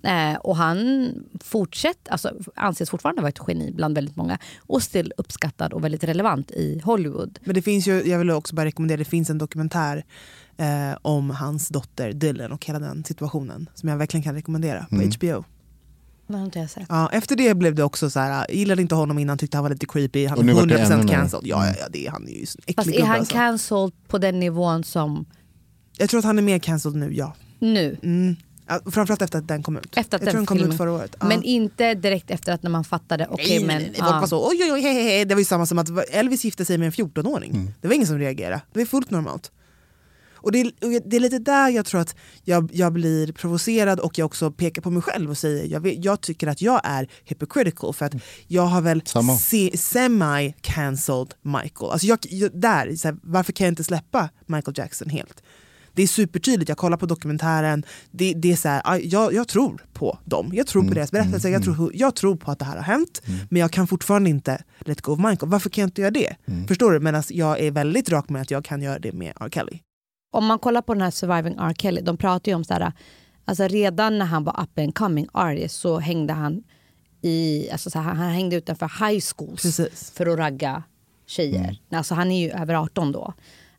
Eh, 0.02 0.34
och 0.38 0.56
han 0.56 1.10
fortsätt, 1.44 2.08
alltså, 2.08 2.32
anses 2.56 2.90
fortfarande 2.90 3.22
vara 3.22 3.28
ett 3.28 3.40
geni 3.48 3.72
bland 3.72 3.94
väldigt 3.94 4.16
många. 4.16 4.38
Och 4.58 4.82
still 4.82 5.12
uppskattad 5.16 5.72
och 5.72 5.84
väldigt 5.84 6.04
relevant 6.04 6.50
i 6.50 6.80
Hollywood. 6.84 7.38
Men 7.44 7.54
det 7.54 7.62
finns 7.62 7.88
ju, 7.88 8.02
jag 8.02 8.18
vill 8.18 8.30
också 8.30 8.54
bara 8.54 8.66
rekommendera, 8.66 8.96
det 8.98 9.04
finns 9.04 9.30
en 9.30 9.38
dokumentär 9.38 10.04
eh, 10.56 10.98
om 11.02 11.30
hans 11.30 11.68
dotter 11.68 12.12
Dylan 12.12 12.52
och 12.52 12.66
hela 12.66 12.78
den 12.78 13.04
situationen. 13.04 13.68
Som 13.74 13.88
jag 13.88 13.96
verkligen 13.96 14.24
kan 14.24 14.34
rekommendera 14.34 14.86
på 14.90 14.94
Mm. 14.94 15.10
HBO. 15.20 15.44
Det 16.28 16.36
har 16.36 16.44
inte 16.44 16.58
jag 16.58 16.70
sett. 16.70 16.86
Ja, 16.88 17.08
efter 17.12 17.36
det 17.36 17.54
blev 17.54 17.74
det 17.74 17.82
också 17.84 18.10
så 18.10 18.20
här, 18.20 18.30
jag 18.48 18.54
gillade 18.56 18.82
inte 18.82 18.94
honom 18.94 19.18
innan, 19.18 19.38
tyckte 19.38 19.56
han 19.56 19.64
var 19.64 19.70
lite 19.70 19.86
creepy. 19.86 20.26
Han 20.26 20.38
Och 20.38 20.42
är 20.44 20.46
nu 20.46 20.52
vart 20.52 20.68
det 20.68 20.76
100% 20.76 20.92
ännu 20.92 21.04
mer. 21.04 21.12
cancelled. 21.12 21.46
Ja, 21.46 21.66
ja, 21.66 21.74
ja, 21.80 21.86
det 21.90 22.06
är, 22.06 22.10
han 22.10 22.28
är 22.28 22.32
ju 22.32 22.42
äcklig 22.42 22.76
Fast 22.76 22.88
är 22.88 22.92
gubbe 22.92 23.04
han 23.06 23.18
alltså. 23.18 23.34
cancelled 23.34 23.92
på 24.08 24.18
den 24.18 24.40
nivån 24.40 24.84
som 24.84 25.24
Jag 25.98 26.10
tror 26.10 26.18
att 26.18 26.24
han 26.24 26.38
är 26.38 26.42
mer 26.42 26.58
cancelled 26.58 26.96
nu, 26.98 27.14
ja. 27.14 27.34
nu? 27.58 27.96
Mm. 28.02 28.36
Ja, 28.70 28.80
Framförallt 28.90 29.22
efter 29.22 29.38
att 29.38 29.48
den 29.48 29.62
kom 29.62 29.76
ut. 29.76 29.96
Efter 29.96 30.00
att 30.00 30.12
jag 30.12 30.20
den 30.20 30.26
tror 30.32 30.38
den 30.40 30.46
kom 30.46 30.56
filmen- 30.58 30.72
ut 30.72 30.76
förra 30.78 30.92
året. 30.92 31.16
Ja. 31.20 31.26
Men 31.26 31.42
inte 31.42 31.94
direkt 31.94 32.30
efter 32.30 32.52
att 32.52 32.62
när 32.62 32.70
man 32.70 32.84
fattade, 32.84 33.26
okej 33.30 33.46
nej, 33.48 33.66
men... 33.66 33.76
nej, 33.76 33.84
nej. 33.90 33.94
Folk 34.00 34.10
ja. 34.14 34.20
var 34.20 34.26
så, 34.26 34.48
oj, 34.50 34.58
oj, 34.62 34.72
oj, 34.72 34.80
hej, 34.80 34.94
hej, 34.94 35.04
hej. 35.04 35.24
Det 35.24 35.34
var 35.34 35.40
ju 35.40 35.44
samma 35.44 35.66
som 35.66 35.78
att 35.78 35.88
Elvis 36.10 36.44
gifte 36.44 36.64
sig 36.64 36.78
med 36.78 36.86
en 36.86 36.92
14-åring. 36.92 37.50
Mm. 37.50 37.70
Det 37.80 37.88
var 37.88 37.94
ingen 37.94 38.06
som 38.06 38.18
reagerade. 38.18 38.60
Det 38.72 38.78
var 38.78 38.86
fullt 38.86 39.10
normalt. 39.10 39.50
Och 40.48 40.52
det, 40.52 40.60
är, 40.60 41.08
det 41.10 41.16
är 41.16 41.20
lite 41.20 41.38
där 41.38 41.68
jag 41.68 41.86
tror 41.86 42.00
att 42.00 42.16
jag, 42.44 42.70
jag 42.72 42.92
blir 42.92 43.32
provocerad 43.32 44.00
och 44.00 44.18
jag 44.18 44.26
också 44.26 44.50
pekar 44.50 44.82
på 44.82 44.90
mig 44.90 45.02
själv 45.02 45.30
och 45.30 45.38
säger 45.38 45.64
jag, 45.66 45.80
vet, 45.80 46.04
jag 46.04 46.20
tycker 46.20 46.46
att 46.46 46.62
jag 46.62 46.80
är 46.84 47.08
hypocritical 47.24 47.94
för 47.94 48.06
att 48.06 48.14
jag 48.46 48.62
har 48.62 48.80
väl 48.80 49.02
se, 49.40 49.70
semi-cancelled 49.76 51.30
Michael. 51.42 51.90
Alltså 51.90 52.06
jag, 52.06 52.18
jag, 52.22 52.60
där, 52.60 52.96
så 52.96 53.08
här, 53.08 53.16
varför 53.22 53.52
kan 53.52 53.64
jag 53.64 53.72
inte 53.72 53.84
släppa 53.84 54.28
Michael 54.46 54.74
Jackson 54.78 55.08
helt? 55.08 55.42
Det 55.94 56.02
är 56.02 56.06
supertydligt, 56.06 56.68
jag 56.68 56.78
kollar 56.78 56.96
på 56.96 57.06
dokumentären, 57.06 57.84
det, 58.10 58.34
det 58.34 58.52
är 58.52 58.56
så 58.56 58.68
här, 58.68 59.00
jag, 59.02 59.32
jag 59.34 59.48
tror 59.48 59.86
på 59.92 60.18
dem, 60.24 60.50
jag 60.54 60.66
tror 60.66 60.82
på 60.88 60.94
deras 60.94 61.10
berättelse, 61.12 61.48
jag, 61.50 61.62
tror, 61.64 61.90
jag 61.94 62.14
tror 62.16 62.36
på 62.36 62.50
att 62.50 62.58
det 62.58 62.64
här 62.64 62.76
har 62.76 62.82
hänt 62.82 63.22
men 63.50 63.60
jag 63.60 63.70
kan 63.70 63.86
fortfarande 63.86 64.30
inte 64.30 64.62
let 64.80 65.00
go 65.00 65.12
of 65.12 65.18
Michael. 65.18 65.50
Varför 65.50 65.70
kan 65.70 65.82
jag 65.82 65.88
inte 65.88 66.00
göra 66.00 66.10
det? 66.10 66.36
Förstår 66.68 66.92
du? 66.92 67.00
Medan 67.00 67.22
jag 67.30 67.60
är 67.60 67.70
väldigt 67.70 68.08
rak 68.10 68.28
med 68.28 68.42
att 68.42 68.50
jag 68.50 68.64
kan 68.64 68.82
göra 68.82 68.98
det 68.98 69.12
med 69.12 69.32
R. 69.40 69.48
Kelly. 69.52 69.78
Om 70.30 70.46
man 70.46 70.58
kollar 70.58 70.82
på 70.82 70.94
den 70.94 71.02
här 71.02 71.10
Surviving 71.10 71.56
R. 71.58 71.74
Kelly, 71.78 72.00
de 72.00 72.16
pratar 72.16 72.52
ju 72.52 72.56
om 72.56 72.64
så 72.64 72.74
här, 72.74 72.92
alltså 73.44 73.68
redan 73.68 74.18
när 74.18 74.26
han 74.26 74.44
var 74.44 74.60
up 74.62 74.78
and 74.78 74.94
coming 74.94 75.28
artist 75.32 75.80
så 75.80 75.98
hängde 75.98 76.32
han 76.32 76.62
i, 77.22 77.68
alltså 77.70 77.90
så 77.90 77.98
här, 77.98 78.14
han 78.14 78.30
hängde 78.30 78.56
utanför 78.56 79.08
high 79.08 79.20
schools 79.20 79.62
Precis. 79.62 80.10
för 80.10 80.26
att 80.26 80.38
ragga 80.38 80.82
tjejer. 81.26 81.80
Alltså 81.90 82.14
han 82.14 82.30
är 82.30 82.40
ju 82.40 82.50
över 82.50 82.74
18 82.74 83.12
då. 83.12 83.34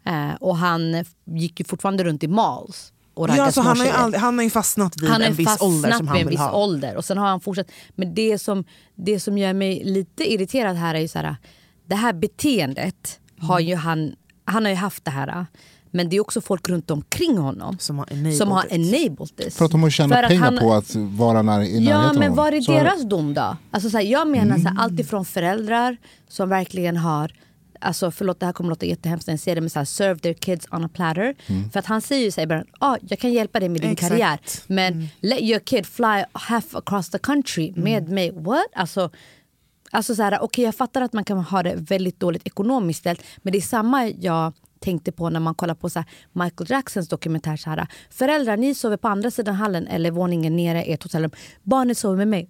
Eh, 0.06 0.34
och 0.40 0.58
han 0.58 1.06
gick 1.26 1.60
ju 1.60 1.66
fortfarande 1.66 2.04
runt 2.04 2.24
i 2.24 2.28
malls 2.28 2.94
och 3.14 3.30
Ja, 3.30 3.52
så 3.52 3.62
han, 3.62 3.78
har 3.78 3.86
ju 3.86 3.92
aldrig, 3.92 4.22
han 4.22 4.38
har 4.38 4.44
ju 4.44 4.50
fastnat 4.50 5.02
vid 5.02 5.10
han 5.10 5.22
en 5.22 5.34
viss 5.34 5.62
ålder 5.62 5.92
som 5.92 6.08
han 6.08 6.18
en 6.18 6.24
vill 6.24 6.30
viss 6.30 6.40
ha. 6.40 6.52
ålder 6.52 6.96
och 6.96 7.06
sen 7.06 7.18
har 7.18 7.28
han 7.28 7.42
fortsatt. 7.42 7.72
Men 7.96 8.14
det 8.14 8.40
som, 8.40 8.64
det 8.96 9.20
som 9.20 9.38
gör 9.38 9.54
mig 9.54 9.84
lite 9.84 10.34
irriterad 10.34 10.76
här 10.76 10.96
är 10.96 11.00
ju 11.00 11.08
så 11.08 11.20
här, 11.20 11.36
det 11.86 11.96
här 11.96 12.14
beteendet 12.14 13.20
har 13.40 13.60
ju 13.60 13.76
han, 13.76 14.16
han 14.46 14.66
har 14.66 14.70
ju 14.70 14.76
haft 14.76 15.06
det 15.06 15.12
här. 15.12 15.46
Men 15.92 16.10
det 16.10 16.16
är 16.16 16.22
också 16.22 16.42
folk 16.42 16.70
runt 16.70 16.92
omkring 16.92 17.38
honom 17.38 17.78
Som 17.80 17.98
har 18.00 18.06
enabled 18.14 18.38
som 18.38 18.52
har 18.52 18.66
enabled 18.70 19.36
this. 19.38 19.58
För 19.58 19.66
att 19.66 19.72
de 19.72 19.84
har 19.84 19.90
tjänat 19.90 20.28
pengar 20.28 20.44
han- 20.44 20.58
på 20.58 20.74
att 20.74 20.96
vara 20.96 21.42
när, 21.42 21.62
i 21.62 21.86
Ja 21.86 21.98
närheten 21.98 22.20
men 22.20 22.30
av 22.32 22.36
var 22.38 22.52
är 22.52 22.62
Så 22.62 22.72
deras 22.72 23.04
dom 23.04 23.34
då? 23.34 23.58
Alltså, 23.72 23.90
så 23.90 23.98
här, 23.98 24.04
jag 24.06 24.28
menar 24.28 24.58
så 24.58 24.68
här, 24.68 24.76
allt 24.80 25.00
ifrån 25.00 25.26
föräldrar 25.26 25.98
som 26.28 26.50
verkligen 26.50 26.98
har 26.98 27.32
Alltså 27.82 28.12
förlåt 28.12 28.40
det 28.40 28.46
här 28.46 28.54
kommer 28.54 28.70
låta 28.70 28.86
jättehemskt 28.86 29.28
när 29.28 29.34
jag 29.34 29.40
säger 29.40 29.56
det 29.56 29.62
men 29.62 29.70
så 29.70 29.80
här, 29.80 29.86
serve 29.86 30.20
their 30.20 30.34
kids 30.34 30.68
on 30.72 30.84
a 30.84 30.90
platter. 30.94 31.36
För 31.72 31.80
att 31.80 31.86
han 31.86 32.02
säger 32.02 32.26
ju 32.26 32.32
så 32.32 32.42
här 32.42 32.44
i 32.46 32.48
början, 32.48 32.66
ah, 32.80 32.98
jag 33.02 33.20
kan 33.20 33.34
hjälpa 33.34 33.60
dig 33.60 33.70
med 33.70 33.82
din 33.82 33.92
Exakt. 33.92 34.10
karriär 34.12 34.40
men 34.68 35.08
let 35.20 35.42
your 35.42 35.60
kid 35.60 35.86
fly 35.86 36.24
half 36.32 36.76
across 36.76 37.10
the 37.10 37.18
country 37.20 37.74
med 37.76 38.10
mig. 38.10 38.32
What? 38.36 38.66
Alltså, 38.76 39.10
Alltså 39.92 40.16
så 40.16 40.24
här, 40.24 40.44
okay, 40.44 40.66
jag 40.66 40.76
fattar 40.76 41.02
att 41.02 41.14
man 41.14 41.24
kan 41.24 41.38
ha 41.38 41.64
det 41.64 41.76
väldigt 41.76 42.20
dåligt 42.20 42.48
ekonomiskt 42.48 43.00
ställt 43.00 43.22
men 43.42 43.52
det 43.52 43.58
är 43.60 43.62
samma 43.62 44.08
jag 44.08 44.54
tänkte 44.80 45.12
på 45.12 45.30
när 45.30 45.40
man 45.40 45.56
kollar 45.56 45.76
på 45.76 45.90
så 45.90 46.04
Michael 46.34 46.72
Jacksons 46.72 47.10
dokumentär. 47.10 47.58
Så 47.58 47.70
här, 47.70 47.88
Föräldrar, 48.10 48.58
ni 48.58 48.76
sover 48.76 48.98
på 48.98 49.08
andra 49.08 49.32
sidan 49.32 49.56
hallen 49.56 49.88
eller 49.88 50.12
våningen 50.12 50.56
nere 50.56 50.86
i 50.86 50.94
ert 50.94 51.04
hotellrum. 51.04 51.32
Barnet 51.64 51.98
sover 51.98 52.18
med 52.18 52.28
mig. 52.28 52.50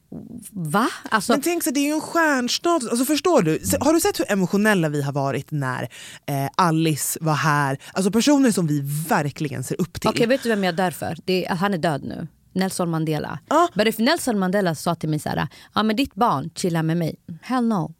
Va? 0.51 0.87
Alltså, 1.09 1.33
Men 1.33 1.41
tänk 1.41 1.63
så, 1.63 1.71
det 1.71 1.79
är 1.79 1.87
ju 1.87 1.93
en 1.93 2.01
stjärnstatus. 2.01 2.89
Alltså, 2.89 3.05
förstår 3.05 3.41
du? 3.41 3.61
Har 3.79 3.93
du 3.93 3.99
sett 3.99 4.19
hur 4.19 4.31
emotionella 4.31 4.89
vi 4.89 5.01
har 5.01 5.13
varit 5.13 5.51
när 5.51 5.83
eh, 6.25 6.49
Alice 6.57 7.19
var 7.21 7.33
här? 7.33 7.77
Alltså 7.93 8.11
personer 8.11 8.51
som 8.51 8.67
vi 8.67 8.81
verkligen 9.09 9.63
ser 9.63 9.81
upp 9.81 10.01
till. 10.01 10.09
Okej, 10.09 10.27
vet 10.27 10.43
du 10.43 10.49
vem 10.49 10.63
jag 10.63 10.75
dör 10.75 10.91
för? 10.91 11.17
Det 11.25 11.45
är, 11.45 11.55
han 11.55 11.73
är 11.73 11.77
död 11.77 12.03
nu. 12.03 12.27
Nelson 12.53 12.89
Mandela. 12.89 13.39
Ja. 13.49 13.69
But 13.73 13.87
if 13.87 13.97
Nelson 13.97 14.39
Mandela 14.39 14.75
sa 14.75 14.95
till 14.95 15.09
mig 15.09 15.19
så 15.19 15.29
här, 15.29 15.47
ja 15.75 15.83
men 15.83 15.95
ditt 15.95 16.15
barn 16.15 16.49
chillar 16.55 16.83
med 16.83 16.97
mig. 16.97 17.15
Hell 17.41 17.63
no. 17.67 17.93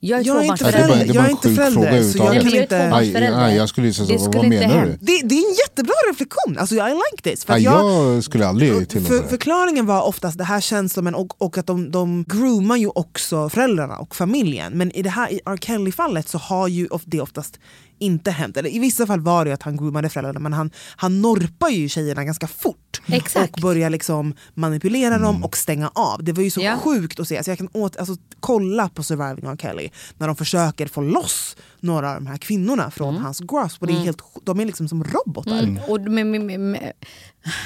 Jag 0.00 0.20
är 0.20 0.24
Jag 0.24 0.36
är 0.38 0.42
inte 0.44 0.64
förälder. 0.64 0.88
det 0.96 1.02
är 1.02 1.06
Jag 1.06 1.14
bara 1.16 1.24
en 1.24 1.30
inte 1.30 1.48
sjuk 1.48 1.56
förälder, 1.56 1.72
fråga 1.82 2.02
så 2.12 2.18
jag 2.18 2.26
överhuvudtaget. 2.36 2.52
jag 2.54 2.62
inte... 2.62 2.94
Aj, 2.96 3.34
aj, 3.34 3.56
jag 3.56 3.68
skulle 3.68 3.92
säga 3.92 4.06
Det 4.06 4.18
så, 4.18 4.24
skulle 4.24 4.36
vad 4.38 4.52
inte 4.52 4.68
menar 4.68 4.86
du? 4.86 4.90
Det, 5.00 5.20
det 5.24 5.34
är 5.34 5.38
en 5.48 5.54
jättebra 5.68 5.94
reflektion. 6.10 6.58
Alltså, 6.58 6.74
I 6.74 6.78
like 6.78 7.22
this. 7.30 7.44
För 7.44 7.52
Aj, 7.54 7.62
jag, 7.62 8.14
jag 8.14 8.24
skulle 8.24 8.46
aldrig 8.46 8.88
tillåta 8.88 9.14
för, 9.14 9.28
förklaringen 9.28 9.86
var 9.86 10.02
oftast 10.02 10.38
det 10.38 10.44
här 10.44 10.60
känns 10.60 10.92
som 10.92 11.06
en, 11.06 11.14
och, 11.14 11.42
och 11.42 11.58
att 11.58 11.66
de, 11.66 11.90
de 11.90 12.24
groomar 12.28 12.76
ju 12.76 12.88
också 12.88 13.48
föräldrarna 13.48 13.96
och 13.98 14.16
familjen. 14.16 14.72
Men 14.78 14.92
i 14.92 15.02
det 15.02 15.10
här 15.10 15.32
i 15.32 15.40
R. 15.46 15.56
Kelly-fallet 15.60 16.28
så 16.28 16.38
har 16.38 16.68
ju 16.68 16.86
of- 16.86 17.02
det 17.04 17.20
oftast 17.20 17.58
inte 17.98 18.30
hänt. 18.30 18.56
Eller 18.56 18.70
I 18.70 18.78
vissa 18.78 19.06
fall 19.06 19.20
var 19.20 19.44
det 19.44 19.52
att 19.52 19.62
han 19.62 19.76
groomade 19.76 20.08
föräldrarna 20.08 20.40
men 20.40 20.52
han, 20.52 20.70
han 20.96 21.20
norpar 21.22 21.68
ju 21.68 21.88
tjejerna 21.88 22.24
ganska 22.24 22.46
fort. 22.46 23.00
Exakt. 23.06 23.54
Och 23.54 23.60
börjar 23.60 23.90
liksom 23.90 24.34
manipulera 24.54 25.18
dem 25.18 25.44
och 25.44 25.56
stänga 25.56 25.88
av. 25.94 26.24
Det 26.24 26.32
var 26.32 26.42
ju 26.42 26.50
så 26.50 26.60
Ja. 26.60 26.76
sjukt 26.78 27.20
att 27.20 27.28
se. 27.28 27.36
Alltså 27.36 27.50
jag 27.50 27.58
kan 27.58 27.68
åt, 27.72 27.96
alltså, 27.96 28.16
kolla 28.40 28.88
på 28.88 29.02
Surviving 29.02 29.50
R. 29.50 29.56
Kelly 29.60 29.88
när 30.18 30.26
de 30.26 30.36
försöker 30.36 30.86
få 30.86 31.00
loss 31.00 31.56
några 31.86 32.08
av 32.10 32.14
de 32.14 32.26
här 32.26 32.36
kvinnorna 32.36 32.90
från 32.90 33.08
Mm. 33.08 33.22
hans 33.24 33.40
grasp. 33.40 33.80
Och 33.82 33.86
det 33.86 33.92
är 33.92 33.96
helt, 34.04 34.22
de 34.42 34.60
är 34.60 34.64
liksom 34.64 34.88
som 34.88 35.04
robotar. 35.04 35.62
Och 35.88 36.00
med, 36.00 36.26
med, 36.26 36.60
med, 36.60 36.92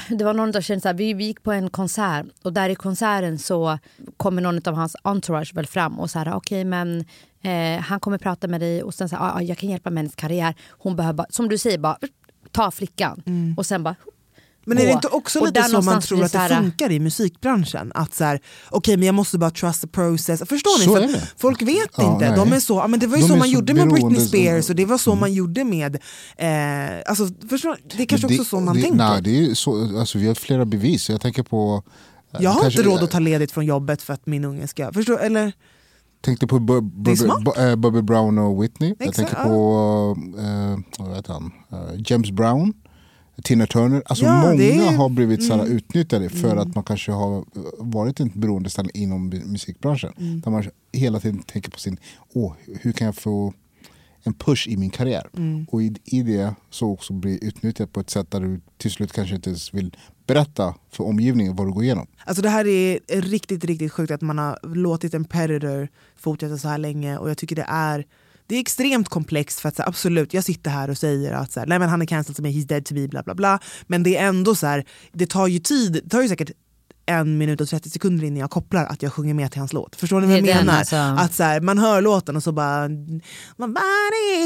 det 0.09 0.23
var 0.23 0.33
någon 0.33 0.55
av 0.57 0.61
kände 0.61 0.81
så 0.81 0.87
här, 0.87 0.93
vi, 0.95 1.13
vi 1.13 1.23
gick 1.25 1.43
på 1.43 1.51
en 1.51 1.69
konsert 1.69 2.25
och 2.43 2.53
där 2.53 2.69
i 2.69 2.75
konserten 2.75 3.39
så 3.39 3.79
kommer 4.17 4.41
någon 4.41 4.67
av 4.67 4.73
hans 4.73 4.95
entourage 5.03 5.53
väl 5.55 5.65
fram 5.67 5.99
och 5.99 6.09
så 6.11 6.19
här, 6.19 6.33
okej 6.33 6.63
men 6.65 7.05
eh, 7.41 7.81
han 7.81 7.99
kommer 7.99 8.17
prata 8.17 8.47
med 8.47 8.61
dig 8.61 8.83
och 8.83 8.93
sen 8.93 9.09
så 9.09 9.15
här, 9.15 9.37
"Ah, 9.37 9.41
jag 9.41 9.57
kan 9.57 9.69
hjälpa 9.69 9.89
med 9.89 10.01
hennes 10.03 10.15
karriär. 10.15 10.55
Hon 10.69 10.95
behöver 10.95 11.13
bara, 11.17 11.27
som 11.29 11.49
du 11.49 11.57
säger, 11.57 11.77
bara 11.77 11.97
ta 12.51 12.71
flickan 12.71 13.23
och 13.57 13.65
sen 13.65 13.83
bara 13.83 13.95
Men 14.65 14.77
är 14.77 14.85
det 14.85 14.91
inte 14.91 15.07
också 15.07 15.39
Och 15.39 15.45
lite 15.47 15.61
där 15.61 15.67
så 15.67 15.81
man 15.81 16.01
tror 16.01 16.23
att 16.23 16.31
så 16.31 16.37
det 16.37 16.43
här- 16.43 16.61
funkar 16.61 16.91
i 16.91 16.99
musikbranschen? 16.99 17.91
Att 17.95 18.13
så 18.13 18.23
här, 18.23 18.39
okej 18.69 18.97
men 18.97 19.05
jag 19.05 19.15
måste 19.15 19.37
bara 19.37 19.51
trust 19.51 19.81
the 19.81 19.87
process. 19.87 20.39
Förstår 20.49 20.79
ni? 20.79 20.85
Så 20.85 20.95
att 20.97 21.13
det. 21.13 21.31
folk 21.37 21.61
vet 21.61 21.89
Ja, 21.97 22.13
inte. 22.13 22.29
nej. 22.29 22.37
De 22.39 22.53
är 22.53 22.59
så, 22.59 22.73
ja, 22.73 22.87
men 22.87 22.99
det 22.99 23.07
var 23.07 23.17
ju 23.17 23.21
De 23.21 23.27
så 23.27 23.35
man 23.35 23.47
så 23.47 23.53
gjorde 23.53 23.73
med 23.73 23.89
Britney 23.89 24.19
Spears 24.27 24.69
och 24.69 24.75
det 24.75 24.85
var 24.85 24.97
så 24.97 25.15
man 25.15 25.33
gjorde 25.33 25.63
med... 25.63 25.95
Eh, 26.37 26.49
alltså, 27.05 27.27
förstår, 27.49 27.77
det 27.97 28.01
är 28.03 28.05
kanske 28.05 28.27
Men 28.27 28.39
också 28.39 28.49
så 28.49 28.59
man 28.59 28.75
det, 28.75 28.81
tänker. 28.81 28.97
Nej, 28.97 29.21
det 29.21 29.45
är 29.45 29.53
så, 29.53 29.99
alltså, 29.99 30.17
vi 30.17 30.27
har 30.27 30.35
flera 30.35 30.65
bevis. 30.65 31.09
Jag 31.09 31.21
tänker 31.21 31.43
på... 31.43 31.83
eh, 32.33 32.41
jag 32.41 32.51
har 32.51 32.61
kanske- 32.61 32.79
inte 32.79 32.91
råd 32.91 33.03
att 33.03 33.11
ta 33.11 33.19
ledigt 33.19 33.51
från 33.51 33.65
jobbet 33.65 34.01
för 34.01 34.13
att 34.13 34.25
min 34.25 34.45
unge 34.45 34.67
ska... 34.67 34.93
Förstår, 34.93 35.19
eller, 35.21 35.53
tänkte 36.21 36.47
på 36.47 36.55
Det 36.55 36.61
Bobby, 36.61 37.11
eh, 37.57 37.75
Bobby 37.75 38.01
Brown 38.01 38.37
och 38.39 38.63
Whitney. 38.63 38.95
jag 38.99 39.07
Exakt, 39.07 39.15
tänker 39.29 39.43
ja. 39.43 39.43
på 39.49 40.17
eh, 40.39 41.05
vad 41.05 41.15
heter 41.15 41.33
han? 41.33 41.51
Eh, 41.71 42.01
James 42.05 42.31
Brown, 42.31 42.73
Tina 43.43 43.67
Turner. 43.67 44.03
Alltså 44.05 44.25
Ja, 44.25 44.41
många 44.41 44.63
är- 44.63 44.81
Mm. 44.81 44.95
har 44.95 45.09
blivit 45.09 45.43
såhär, 45.43 45.65
utnyttjade 45.65 46.29
för 46.29 46.55
att 46.57 46.75
man 46.75 46.83
kanske 46.83 47.11
har 47.11 47.45
varit 47.79 48.19
i 48.19 48.23
ett 48.23 48.33
beroendeställning 48.33 48.91
inom 48.95 49.33
mu- 49.33 49.45
musikbranschen. 49.45 50.13
Mm. 50.17 50.41
Där 50.41 50.51
man 50.51 50.63
hela 50.91 51.19
tiden 51.19 51.43
tänker 51.43 51.71
på 51.71 51.79
sin, 51.79 51.97
åh, 52.33 52.53
hur 52.81 52.91
kan 52.91 53.05
jag 53.05 53.15
få 53.15 53.53
en 54.23 54.33
push 54.33 54.67
i 54.67 54.77
min 54.77 54.89
karriär? 54.89 55.27
Mm. 55.37 55.65
Och 55.71 55.83
i, 55.83 55.93
i 56.05 56.21
det 56.23 56.53
så 56.69 56.91
också 56.91 57.13
bli 57.13 57.39
utnyttjad 57.45 57.93
på 57.93 57.99
ett 57.99 58.09
sätt 58.09 58.31
där 58.31 58.39
du 58.39 58.59
till 58.77 58.91
slut 58.91 59.11
kanske 59.13 59.35
inte 59.35 59.49
ens 59.49 59.73
vill 59.73 59.95
berätta 60.27 60.75
för 60.91 61.03
omgivningen 61.03 61.55
vad 61.55 61.67
du 61.67 61.71
går 61.73 61.83
igenom. 61.83 62.07
Alltså 62.25 62.41
det 62.41 62.49
här 62.49 62.67
är 62.67 62.99
riktigt, 63.21 63.65
riktigt 63.65 63.91
sjukt 63.91 64.11
att 64.11 64.21
man 64.21 64.37
har 64.37 64.59
låtit 64.75 65.13
en 65.13 65.25
predator 65.25 65.87
fortsätta 66.15 66.57
så 66.57 66.67
här 66.67 66.77
länge 66.77 67.17
och 67.17 67.29
jag 67.29 67.37
tycker 67.37 67.55
det 67.55 67.65
är 67.67 68.05
det 68.51 68.57
är 68.57 68.59
extremt 68.59 69.09
komplext 69.09 69.59
för 69.59 69.69
att 69.69 69.75
så 69.75 69.81
här, 69.81 69.89
absolut, 69.89 70.33
jag 70.33 70.43
sitter 70.43 70.71
här 70.71 70.89
och 70.89 70.97
säger 70.97 71.31
att 71.33 71.51
så 71.51 71.59
här, 71.59 71.67
nej, 71.67 71.79
men 71.79 71.89
han 71.89 72.01
är 72.01 72.05
cancelled 72.05 72.37
to 72.37 72.41
me, 72.41 72.49
he's 72.49 72.65
dead 72.65 72.85
to 72.85 72.93
me, 72.93 73.07
bla 73.07 73.23
bla 73.23 73.35
bla. 73.35 73.59
Men 73.87 74.03
det 74.03 74.17
är 74.17 74.27
ändå 74.27 74.55
så 74.55 74.67
här, 74.67 74.85
det 75.11 75.29
tar 75.29 75.47
ju 75.47 75.59
tid, 75.59 75.93
det 76.03 76.09
tar 76.09 76.21
ju 76.21 76.27
säkert 76.27 76.51
en 77.05 77.37
minut 77.37 77.61
och 77.61 77.69
30 77.69 77.89
sekunder 77.89 78.25
innan 78.27 78.39
jag 78.39 78.49
kopplar 78.49 78.85
att 78.85 79.03
jag 79.03 79.13
sjunger 79.13 79.33
med 79.33 79.51
till 79.51 79.59
hans 79.59 79.73
låt. 79.73 79.95
Förstår 79.95 80.21
ni 80.21 80.27
vad 80.27 80.37
jag 80.37 80.47
är 80.47 80.55
menar? 80.55 80.77
alltså. 80.77 80.95
Att 80.95 81.33
så 81.33 81.43
här, 81.43 81.61
man 81.61 81.77
hör 81.77 82.01
låten 82.01 82.35
och 82.35 82.43
så 82.43 82.51
bara... 82.51 82.89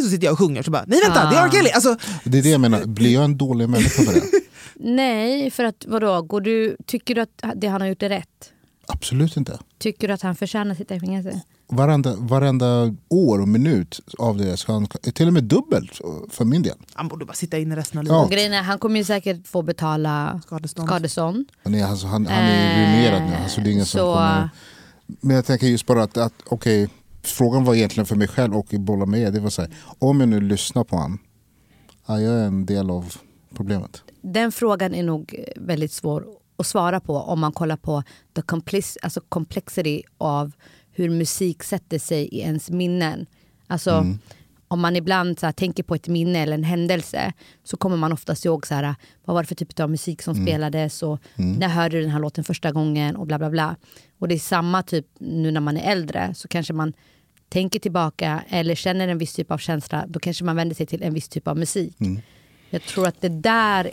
Så 0.03 0.09
sitter 0.09 0.25
jag 0.25 0.33
och 0.33 0.39
sjunger 0.39 0.63
så 0.63 0.71
bara, 0.71 0.85
nej 0.87 0.99
vänta, 1.03 1.29
det 1.29 1.35
är 1.35 1.45
R. 1.45 1.49
Kelly! 1.51 1.69
Alltså, 1.69 1.97
Det 2.23 2.37
är 2.37 2.43
det 2.43 2.49
jag 2.49 2.61
menar, 2.61 2.85
blir 2.85 3.13
jag 3.13 3.23
en 3.23 3.37
dålig 3.37 3.69
människa 3.69 4.03
för 4.03 4.13
det? 4.13 4.41
nej 4.75 5.51
för 5.51 5.63
att 5.63 5.85
vadå, 5.87 6.21
går 6.21 6.41
du, 6.41 6.77
tycker 6.85 7.15
du 7.15 7.21
att 7.21 7.43
det 7.55 7.67
han 7.67 7.81
har 7.81 7.87
gjort 7.87 8.03
är 8.03 8.09
rätt? 8.09 8.51
Absolut 8.87 9.37
inte. 9.37 9.59
Tycker 9.79 10.07
du 10.07 10.13
att 10.13 10.21
han 10.21 10.35
förtjänar 10.35 10.93
i 10.93 10.99
fängelse? 10.99 11.41
Varenda, 11.67 12.15
varenda 12.15 12.95
år 13.09 13.41
och 13.41 13.47
minut 13.47 13.99
av 14.17 14.37
det 14.37 14.57
ska 14.57 14.73
han, 14.73 14.87
till 14.87 15.27
och 15.27 15.33
med 15.33 15.43
dubbelt 15.43 16.01
för 16.29 16.45
min 16.45 16.61
del. 16.61 16.75
han 16.93 17.07
borde 17.07 17.25
bara 17.25 17.33
sitta 17.33 17.57
inne 17.57 17.75
resten 17.75 17.97
av 17.97 18.03
livet. 18.03 18.15
Ja. 18.17 18.27
Grejen 18.27 18.53
är, 18.53 18.61
han 18.61 18.79
kommer 18.79 18.97
ju 18.99 19.03
säkert 19.03 19.47
få 19.47 19.61
betala 19.61 20.41
Skadestånd. 20.45 20.87
skadestånd. 20.89 21.45
Han 21.63 21.75
är, 21.75 21.85
alltså, 21.85 22.07
han, 22.07 22.25
han 22.27 22.43
är 22.43 22.77
ruinerad 22.79 23.21
nu. 23.29 23.35
Alltså, 23.43 23.61
det 23.61 23.69
är 23.69 23.71
ingen 23.71 23.85
som 23.85 23.99
så- 23.99 24.13
kommer, 24.13 24.49
men 25.21 25.35
jag 25.35 25.45
tänker 25.45 25.67
just 25.67 25.85
bara 25.85 26.03
att, 26.03 26.17
att 26.17 26.33
okej, 26.45 26.89
frågan 27.23 27.63
var 27.65 27.75
egentligen 27.75 28.05
för 28.05 28.15
mig 28.15 28.27
själv 28.27 28.55
och 28.57 28.73
i 28.73 28.77
bolla 28.79 29.05
med 29.05 29.33
det 29.33 29.39
var 29.39 29.49
så 29.49 29.61
här, 29.61 29.71
om 29.99 30.19
jag 30.19 30.29
nu 30.29 30.41
lyssnar 30.41 30.83
på 30.83 30.97
han, 30.97 31.17
ja, 32.07 32.19
jag 32.21 32.33
är 32.33 32.43
en 32.47 32.65
del 32.65 32.89
av 32.89 33.13
problemet. 33.55 34.01
Den 34.21 34.51
frågan 34.51 34.93
är 34.95 35.03
nog 35.03 35.43
väldigt 35.55 35.91
svår 35.91 36.25
att 36.57 36.67
svara 36.67 36.99
på 36.99 37.17
om 37.17 37.39
man 37.39 37.51
kollar 37.51 37.77
på 37.77 38.03
the 38.35 38.41
complex, 38.41 38.97
alltså 39.01 39.21
complexity 39.29 40.03
av 40.17 40.51
hur 40.95 41.09
musik 41.09 41.63
sätter 41.63 41.99
sig 41.99 42.27
i 42.27 42.39
ens 42.39 42.69
minnen. 42.69 43.25
Alltså, 43.67 44.05
Om 44.67 44.79
man 44.81 44.95
ibland 44.95 45.39
så 45.39 45.45
här, 45.45 45.53
tänker 45.53 45.83
på 45.83 45.95
ett 45.95 46.07
minne 46.07 46.39
eller 46.39 46.53
en 46.53 46.63
händelse 46.63 47.33
så 47.63 47.77
kommer 47.77 47.97
man 47.97 48.13
oftast 48.13 48.45
ihåg 48.45 48.67
så 48.67 48.75
här, 48.75 48.95
vad 49.25 49.33
var 49.33 49.43
det 49.43 49.47
för 49.47 49.55
typ 49.55 49.79
av 49.79 49.89
musik 49.89 50.21
som 50.21 50.35
spelades 50.35 51.03
och 51.03 51.19
när 51.35 51.67
hörde 51.67 51.97
du 51.97 52.01
den 52.01 52.11
här 52.11 52.19
låten 52.19 52.43
första 52.43 52.71
gången 52.71 53.15
och 53.15 53.27
bla 53.27 53.37
bla 53.37 53.49
bla. 53.49 53.75
Och 54.19 54.27
det 54.27 54.35
är 54.35 54.39
samma 54.39 54.83
typ 54.83 55.05
nu 55.19 55.51
när 55.51 55.61
man 55.61 55.77
är 55.77 55.91
äldre 55.91 56.33
så 56.35 56.47
kanske 56.47 56.73
man 56.73 56.93
tänker 57.49 57.79
tillbaka 57.79 58.43
eller 58.49 58.75
känner 58.75 59.07
en 59.07 59.17
viss 59.17 59.33
typ 59.33 59.51
av 59.51 59.57
känsla 59.57 60.05
då 60.07 60.19
kanske 60.19 60.43
man 60.43 60.55
vänder 60.55 60.75
sig 60.75 60.85
till 60.85 61.03
en 61.03 61.13
viss 61.13 61.29
typ 61.29 61.47
av 61.47 61.57
musik. 61.57 61.97
Jag 62.69 62.81
tror 62.81 63.07
att 63.07 63.21
det 63.21 63.29
där 63.29 63.91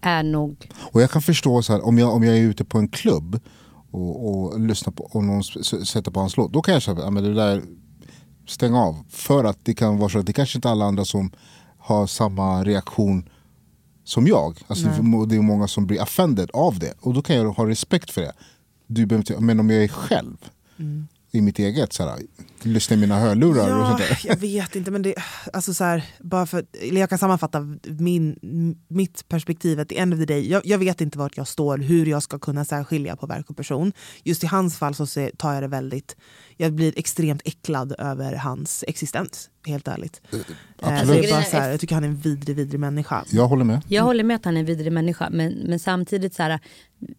är 0.00 0.22
nog... 0.22 0.70
Och 0.92 1.02
jag 1.02 1.10
kan 1.10 1.22
förstå 1.22 1.62
så 1.62 1.72
här, 1.72 1.86
om 1.86 1.98
jag, 1.98 2.14
om 2.14 2.24
jag 2.24 2.36
är 2.36 2.42
ute 2.42 2.64
på 2.64 2.78
en 2.78 2.88
klubb 2.88 3.40
och, 3.90 4.28
och 4.28 4.60
lyssnar 4.60 4.92
på 4.92 5.04
och 5.04 5.24
någon 5.24 5.42
sätter 5.42 6.10
på 6.10 6.20
hans 6.20 6.36
låt. 6.36 6.52
Då 6.52 6.62
kan 6.62 6.74
jag 6.74 6.82
säga 6.82 7.06
att 7.06 7.14
det 7.14 7.34
där 7.34 7.62
stäng 8.46 8.74
av. 8.74 9.04
För 9.08 9.44
att 9.44 9.58
det 9.64 9.74
kan 9.74 9.98
vara 9.98 10.08
så 10.08 10.18
att 10.18 10.26
det 10.26 10.32
kanske 10.32 10.58
inte 10.58 10.70
alla 10.70 10.84
andra 10.84 11.04
som 11.04 11.30
har 11.78 12.06
samma 12.06 12.64
reaktion 12.64 13.28
som 14.04 14.26
jag. 14.26 14.58
Alltså, 14.66 14.86
det 15.26 15.36
är 15.36 15.42
många 15.42 15.68
som 15.68 15.86
blir 15.86 16.02
offended 16.02 16.50
av 16.52 16.78
det. 16.78 16.94
Och 17.00 17.14
då 17.14 17.22
kan 17.22 17.36
jag 17.36 17.50
ha 17.50 17.68
respekt 17.68 18.10
för 18.10 18.20
det. 18.20 18.32
Du 18.86 19.06
behöver 19.06 19.40
men 19.40 19.60
om 19.60 19.70
jag 19.70 19.84
är 19.84 19.88
själv 19.88 20.36
i 21.30 21.40
mitt 21.40 21.58
eget, 21.58 21.92
så 21.92 22.02
här, 22.02 22.18
lyssnar 22.64 22.96
i 22.96 23.00
mina 23.00 23.18
hörlurar 23.18 23.80
och 23.80 23.86
sånt 23.86 24.00
Ja, 24.00 24.06
där. 24.06 24.20
jag 24.24 24.36
vet 24.36 24.76
inte, 24.76 24.90
men 24.90 25.02
det, 25.02 25.14
alltså 25.52 25.74
så 25.74 25.84
här, 25.84 26.04
bara 26.20 26.46
för, 26.46 26.64
jag 26.92 27.08
kan 27.08 27.18
sammanfatta 27.18 27.60
min, 27.98 28.38
mitt 28.88 29.28
perspektiv. 29.28 29.80
At 29.80 29.88
the 29.88 29.98
end 29.98 30.14
of 30.14 30.20
the 30.20 30.26
day, 30.26 30.50
jag, 30.50 30.66
jag 30.66 30.78
vet 30.78 31.00
inte 31.00 31.18
vart 31.18 31.36
jag 31.36 31.48
står, 31.48 31.78
hur 31.78 32.06
jag 32.06 32.22
ska 32.22 32.38
kunna 32.38 32.64
särskilja 32.64 33.16
på 33.16 33.26
verk 33.26 33.50
och 33.50 33.56
person. 33.56 33.92
Just 34.24 34.44
i 34.44 34.46
hans 34.46 34.76
fall 34.76 34.94
så 34.94 35.06
tar 35.36 35.54
jag 35.54 35.62
det 35.62 35.68
väldigt, 35.68 36.16
jag 36.56 36.72
blir 36.72 36.98
extremt 36.98 37.42
äcklad 37.44 37.94
över 37.98 38.34
hans 38.36 38.84
existens, 38.88 39.50
helt 39.66 39.88
ärligt. 39.88 40.20
Eh, 40.32 40.38
absolut. 40.80 41.22
det 41.22 41.28
är 41.28 41.32
bara 41.32 41.42
så 41.44 41.56
här, 41.56 41.70
jag 41.70 41.80
tycker 41.80 41.94
han 41.94 42.04
är 42.04 42.08
en 42.08 42.16
vidrig, 42.16 42.56
vidrig 42.56 42.80
människa. 42.80 43.24
Jag 43.30 43.48
håller 43.48 43.64
med. 43.64 43.80
Jag 43.88 44.02
håller 44.02 44.24
med 44.24 44.36
att 44.36 44.44
han 44.44 44.56
är 44.56 44.60
en 44.60 44.66
vidrig 44.66 44.92
människa 44.92 45.28
men, 45.30 45.52
men 45.52 45.78
samtidigt 45.78 46.34
så 46.34 46.42
här, 46.42 46.60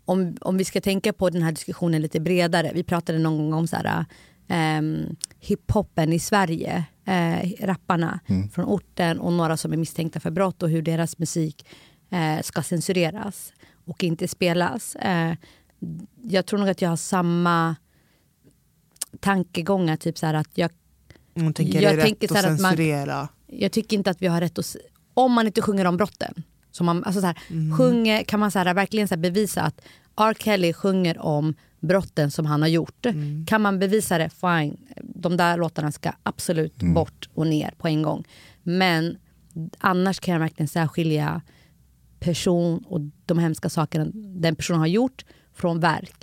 om, 0.05 0.37
om 0.41 0.57
vi 0.57 0.65
ska 0.65 0.81
tänka 0.81 1.13
på 1.13 1.29
den 1.29 1.41
här 1.41 1.51
diskussionen 1.51 2.01
lite 2.01 2.19
bredare. 2.19 2.71
Vi 2.73 2.83
pratade 2.83 3.19
någon 3.19 3.37
gång 3.37 3.53
om 3.53 3.67
så 3.67 3.75
här, 3.75 4.05
ehm, 4.49 5.15
hiphopen 5.39 6.13
i 6.13 6.19
Sverige, 6.19 6.85
eh, 7.05 7.49
rapparna 7.65 8.19
från 8.53 8.65
orten 8.65 9.19
och 9.19 9.33
några 9.33 9.57
som 9.57 9.73
är 9.73 9.77
misstänkta 9.77 10.19
för 10.19 10.31
brott 10.31 10.63
och 10.63 10.69
hur 10.69 10.81
deras 10.81 11.17
musik 11.17 11.65
eh, 12.09 12.41
ska 12.41 12.63
censureras 12.63 13.53
och 13.85 14.03
inte 14.03 14.27
spelas. 14.27 14.95
Eh, 14.95 15.33
jag 16.23 16.45
tror 16.45 16.59
nog 16.59 16.69
att 16.69 16.81
jag 16.81 16.89
har 16.89 16.95
samma 16.97 17.75
tankegångar, 19.19 19.95
typ 19.95 20.17
så 20.17 20.25
här 20.25 20.33
att 20.33 20.49
jag 20.53 20.71
Hon 21.33 21.53
tänker 21.53 21.81
Jag 21.81 21.95
det 21.97 22.01
är 22.01 22.05
tänker 22.05 22.27
rätt 22.27 22.31
så 22.31 22.35
här 22.35 22.43
att 22.47 22.53
att 22.53 22.61
man- 22.61 22.71
censurera. 22.71 23.27
jag 23.47 23.71
tycker 23.71 23.97
inte 23.97 24.09
att 24.09 24.21
vi 24.21 24.27
har 24.27 24.41
rätt 24.41 24.59
att... 24.59 24.75
Om 25.13 25.31
man 25.33 25.45
inte 25.45 25.61
sjunger 25.61 25.85
om 25.85 25.97
brotten. 25.97 26.43
Så 26.71 26.83
man, 26.83 27.03
alltså 27.03 27.21
så 27.21 27.27
här, 27.27 27.37
sjunger, 27.77 28.23
kan 28.23 28.39
man 28.39 28.51
så 28.51 28.59
här, 28.59 28.73
verkligen 28.73 29.07
så 29.07 29.15
här 29.15 29.21
bevisa 29.21 29.61
att 29.61 29.81
R. 30.17 30.33
Kelly 30.39 30.73
sjunger 30.73 31.17
om 31.19 31.53
brotten 31.79 32.31
som 32.31 32.45
han 32.45 32.61
har 32.61 32.69
gjort. 32.69 33.05
Kan 33.47 33.61
man 33.61 33.79
bevisa 33.79 34.17
det, 34.17 34.29
fine. 34.29 34.77
De 35.01 35.37
där 35.37 35.57
låtarna 35.57 35.91
ska 35.91 36.11
absolut 36.23 36.75
bort 36.83 37.29
och 37.33 37.47
ner 37.47 37.73
på 37.77 37.87
en 37.87 38.01
gång. 38.01 38.23
Men 38.63 39.17
annars 39.77 40.19
kan 40.19 40.33
jag 40.33 40.39
verkligen 40.39 40.67
särskilja 40.67 41.41
person 42.19 42.83
och 42.87 43.01
de 43.25 43.39
hemska 43.39 43.69
sakerna 43.69 44.11
den 44.13 44.55
personen 44.55 44.79
har 44.79 44.87
gjort 44.87 45.25
från 45.53 45.79
verk. 45.79 46.15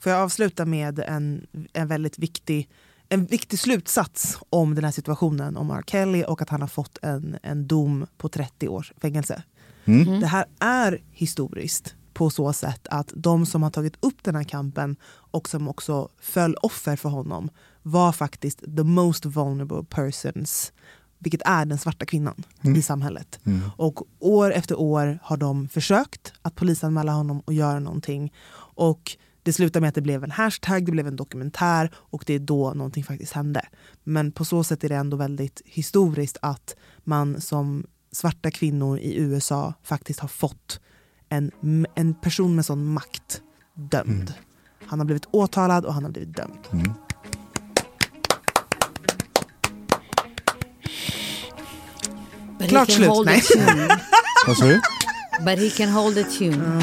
Får 0.00 0.12
jag 0.12 0.20
avsluta 0.20 0.64
med 0.64 0.98
en, 0.98 1.46
en 1.72 1.88
väldigt 1.88 2.18
viktig, 2.18 2.68
en 3.08 3.26
viktig 3.26 3.58
slutsats 3.58 4.38
om 4.50 4.74
den 4.74 4.84
här 4.84 4.90
situationen 4.90 5.56
om 5.56 5.70
R. 5.70 5.82
Kelly 5.86 6.24
och 6.24 6.42
att 6.42 6.48
han 6.48 6.60
har 6.60 6.68
fått 6.68 6.98
en, 7.02 7.38
en 7.42 7.66
dom 7.66 8.06
på 8.16 8.28
30 8.28 8.68
års 8.68 8.92
fängelse. 9.02 9.42
Det 10.20 10.26
här 10.26 10.46
är 10.60 11.02
historiskt 11.10 11.94
på 12.22 12.30
så 12.30 12.52
sätt 12.52 12.86
att 12.90 13.12
de 13.16 13.46
som 13.46 13.62
har 13.62 13.70
tagit 13.70 13.96
upp 14.00 14.22
den 14.22 14.34
här 14.34 14.44
kampen 14.44 14.96
och 15.06 15.48
som 15.48 15.68
också 15.68 16.08
föll 16.20 16.54
offer 16.54 16.96
för 16.96 17.08
honom 17.08 17.50
var 17.82 18.12
faktiskt 18.12 18.58
the 18.76 18.82
most 18.82 19.26
vulnerable 19.26 19.84
persons 19.84 20.72
vilket 21.18 21.42
är 21.44 21.64
den 21.64 21.78
svarta 21.78 22.06
kvinnan 22.06 22.44
i 22.76 22.82
samhället. 22.82 23.40
Och 23.76 24.02
år 24.18 24.52
efter 24.52 24.80
år 24.80 25.18
har 25.22 25.36
de 25.36 25.68
försökt 25.68 26.32
att 26.42 26.54
polisanmäla 26.54 27.12
honom 27.12 27.40
och 27.40 27.52
göra 27.52 27.78
någonting. 27.78 28.32
Och 28.76 29.16
det 29.42 29.52
slutade 29.52 29.80
med 29.80 29.88
att 29.88 29.94
det 29.94 30.00
blev 30.00 30.24
en 30.24 30.30
hashtag, 30.30 30.86
det 30.86 30.92
blev 30.92 31.06
en 31.06 31.16
dokumentär 31.16 31.90
och 31.94 32.24
det 32.26 32.34
är 32.34 32.38
då 32.38 32.72
någonting 32.74 33.04
faktiskt 33.04 33.32
hände. 33.32 33.66
Men 34.04 34.32
på 34.32 34.44
så 34.44 34.64
sätt 34.64 34.84
är 34.84 34.88
det 34.88 34.96
ändå 34.96 35.16
väldigt 35.16 35.62
historiskt 35.64 36.38
att 36.42 36.76
man 37.04 37.40
som 37.40 37.86
svarta 38.12 38.50
kvinnor 38.50 38.98
i 38.98 39.16
USA 39.16 39.74
faktiskt 39.82 40.20
har 40.20 40.28
fått 40.28 40.80
en, 41.32 41.50
en 41.94 42.14
person 42.14 42.56
med 42.56 42.64
sån 42.64 42.84
makt 42.84 43.40
dömd. 43.74 44.34
Han 44.86 44.98
har 44.98 45.06
blivit 45.06 45.26
åtalad 45.30 45.84
och 45.84 45.94
han 45.94 46.04
har 46.04 46.10
blivit 46.10 46.36
dömd. 46.36 46.58
But 52.58 52.68
Klart 52.68 52.90
slut, 52.90 53.10
nej. 53.24 53.42
Vad 54.46 54.56
sa 54.56 54.64
du? 54.64 54.80
But 55.44 55.58
he 55.58 55.70
can 55.70 55.88
hold 55.88 56.18
a 56.18 56.24
tune. 56.38 56.82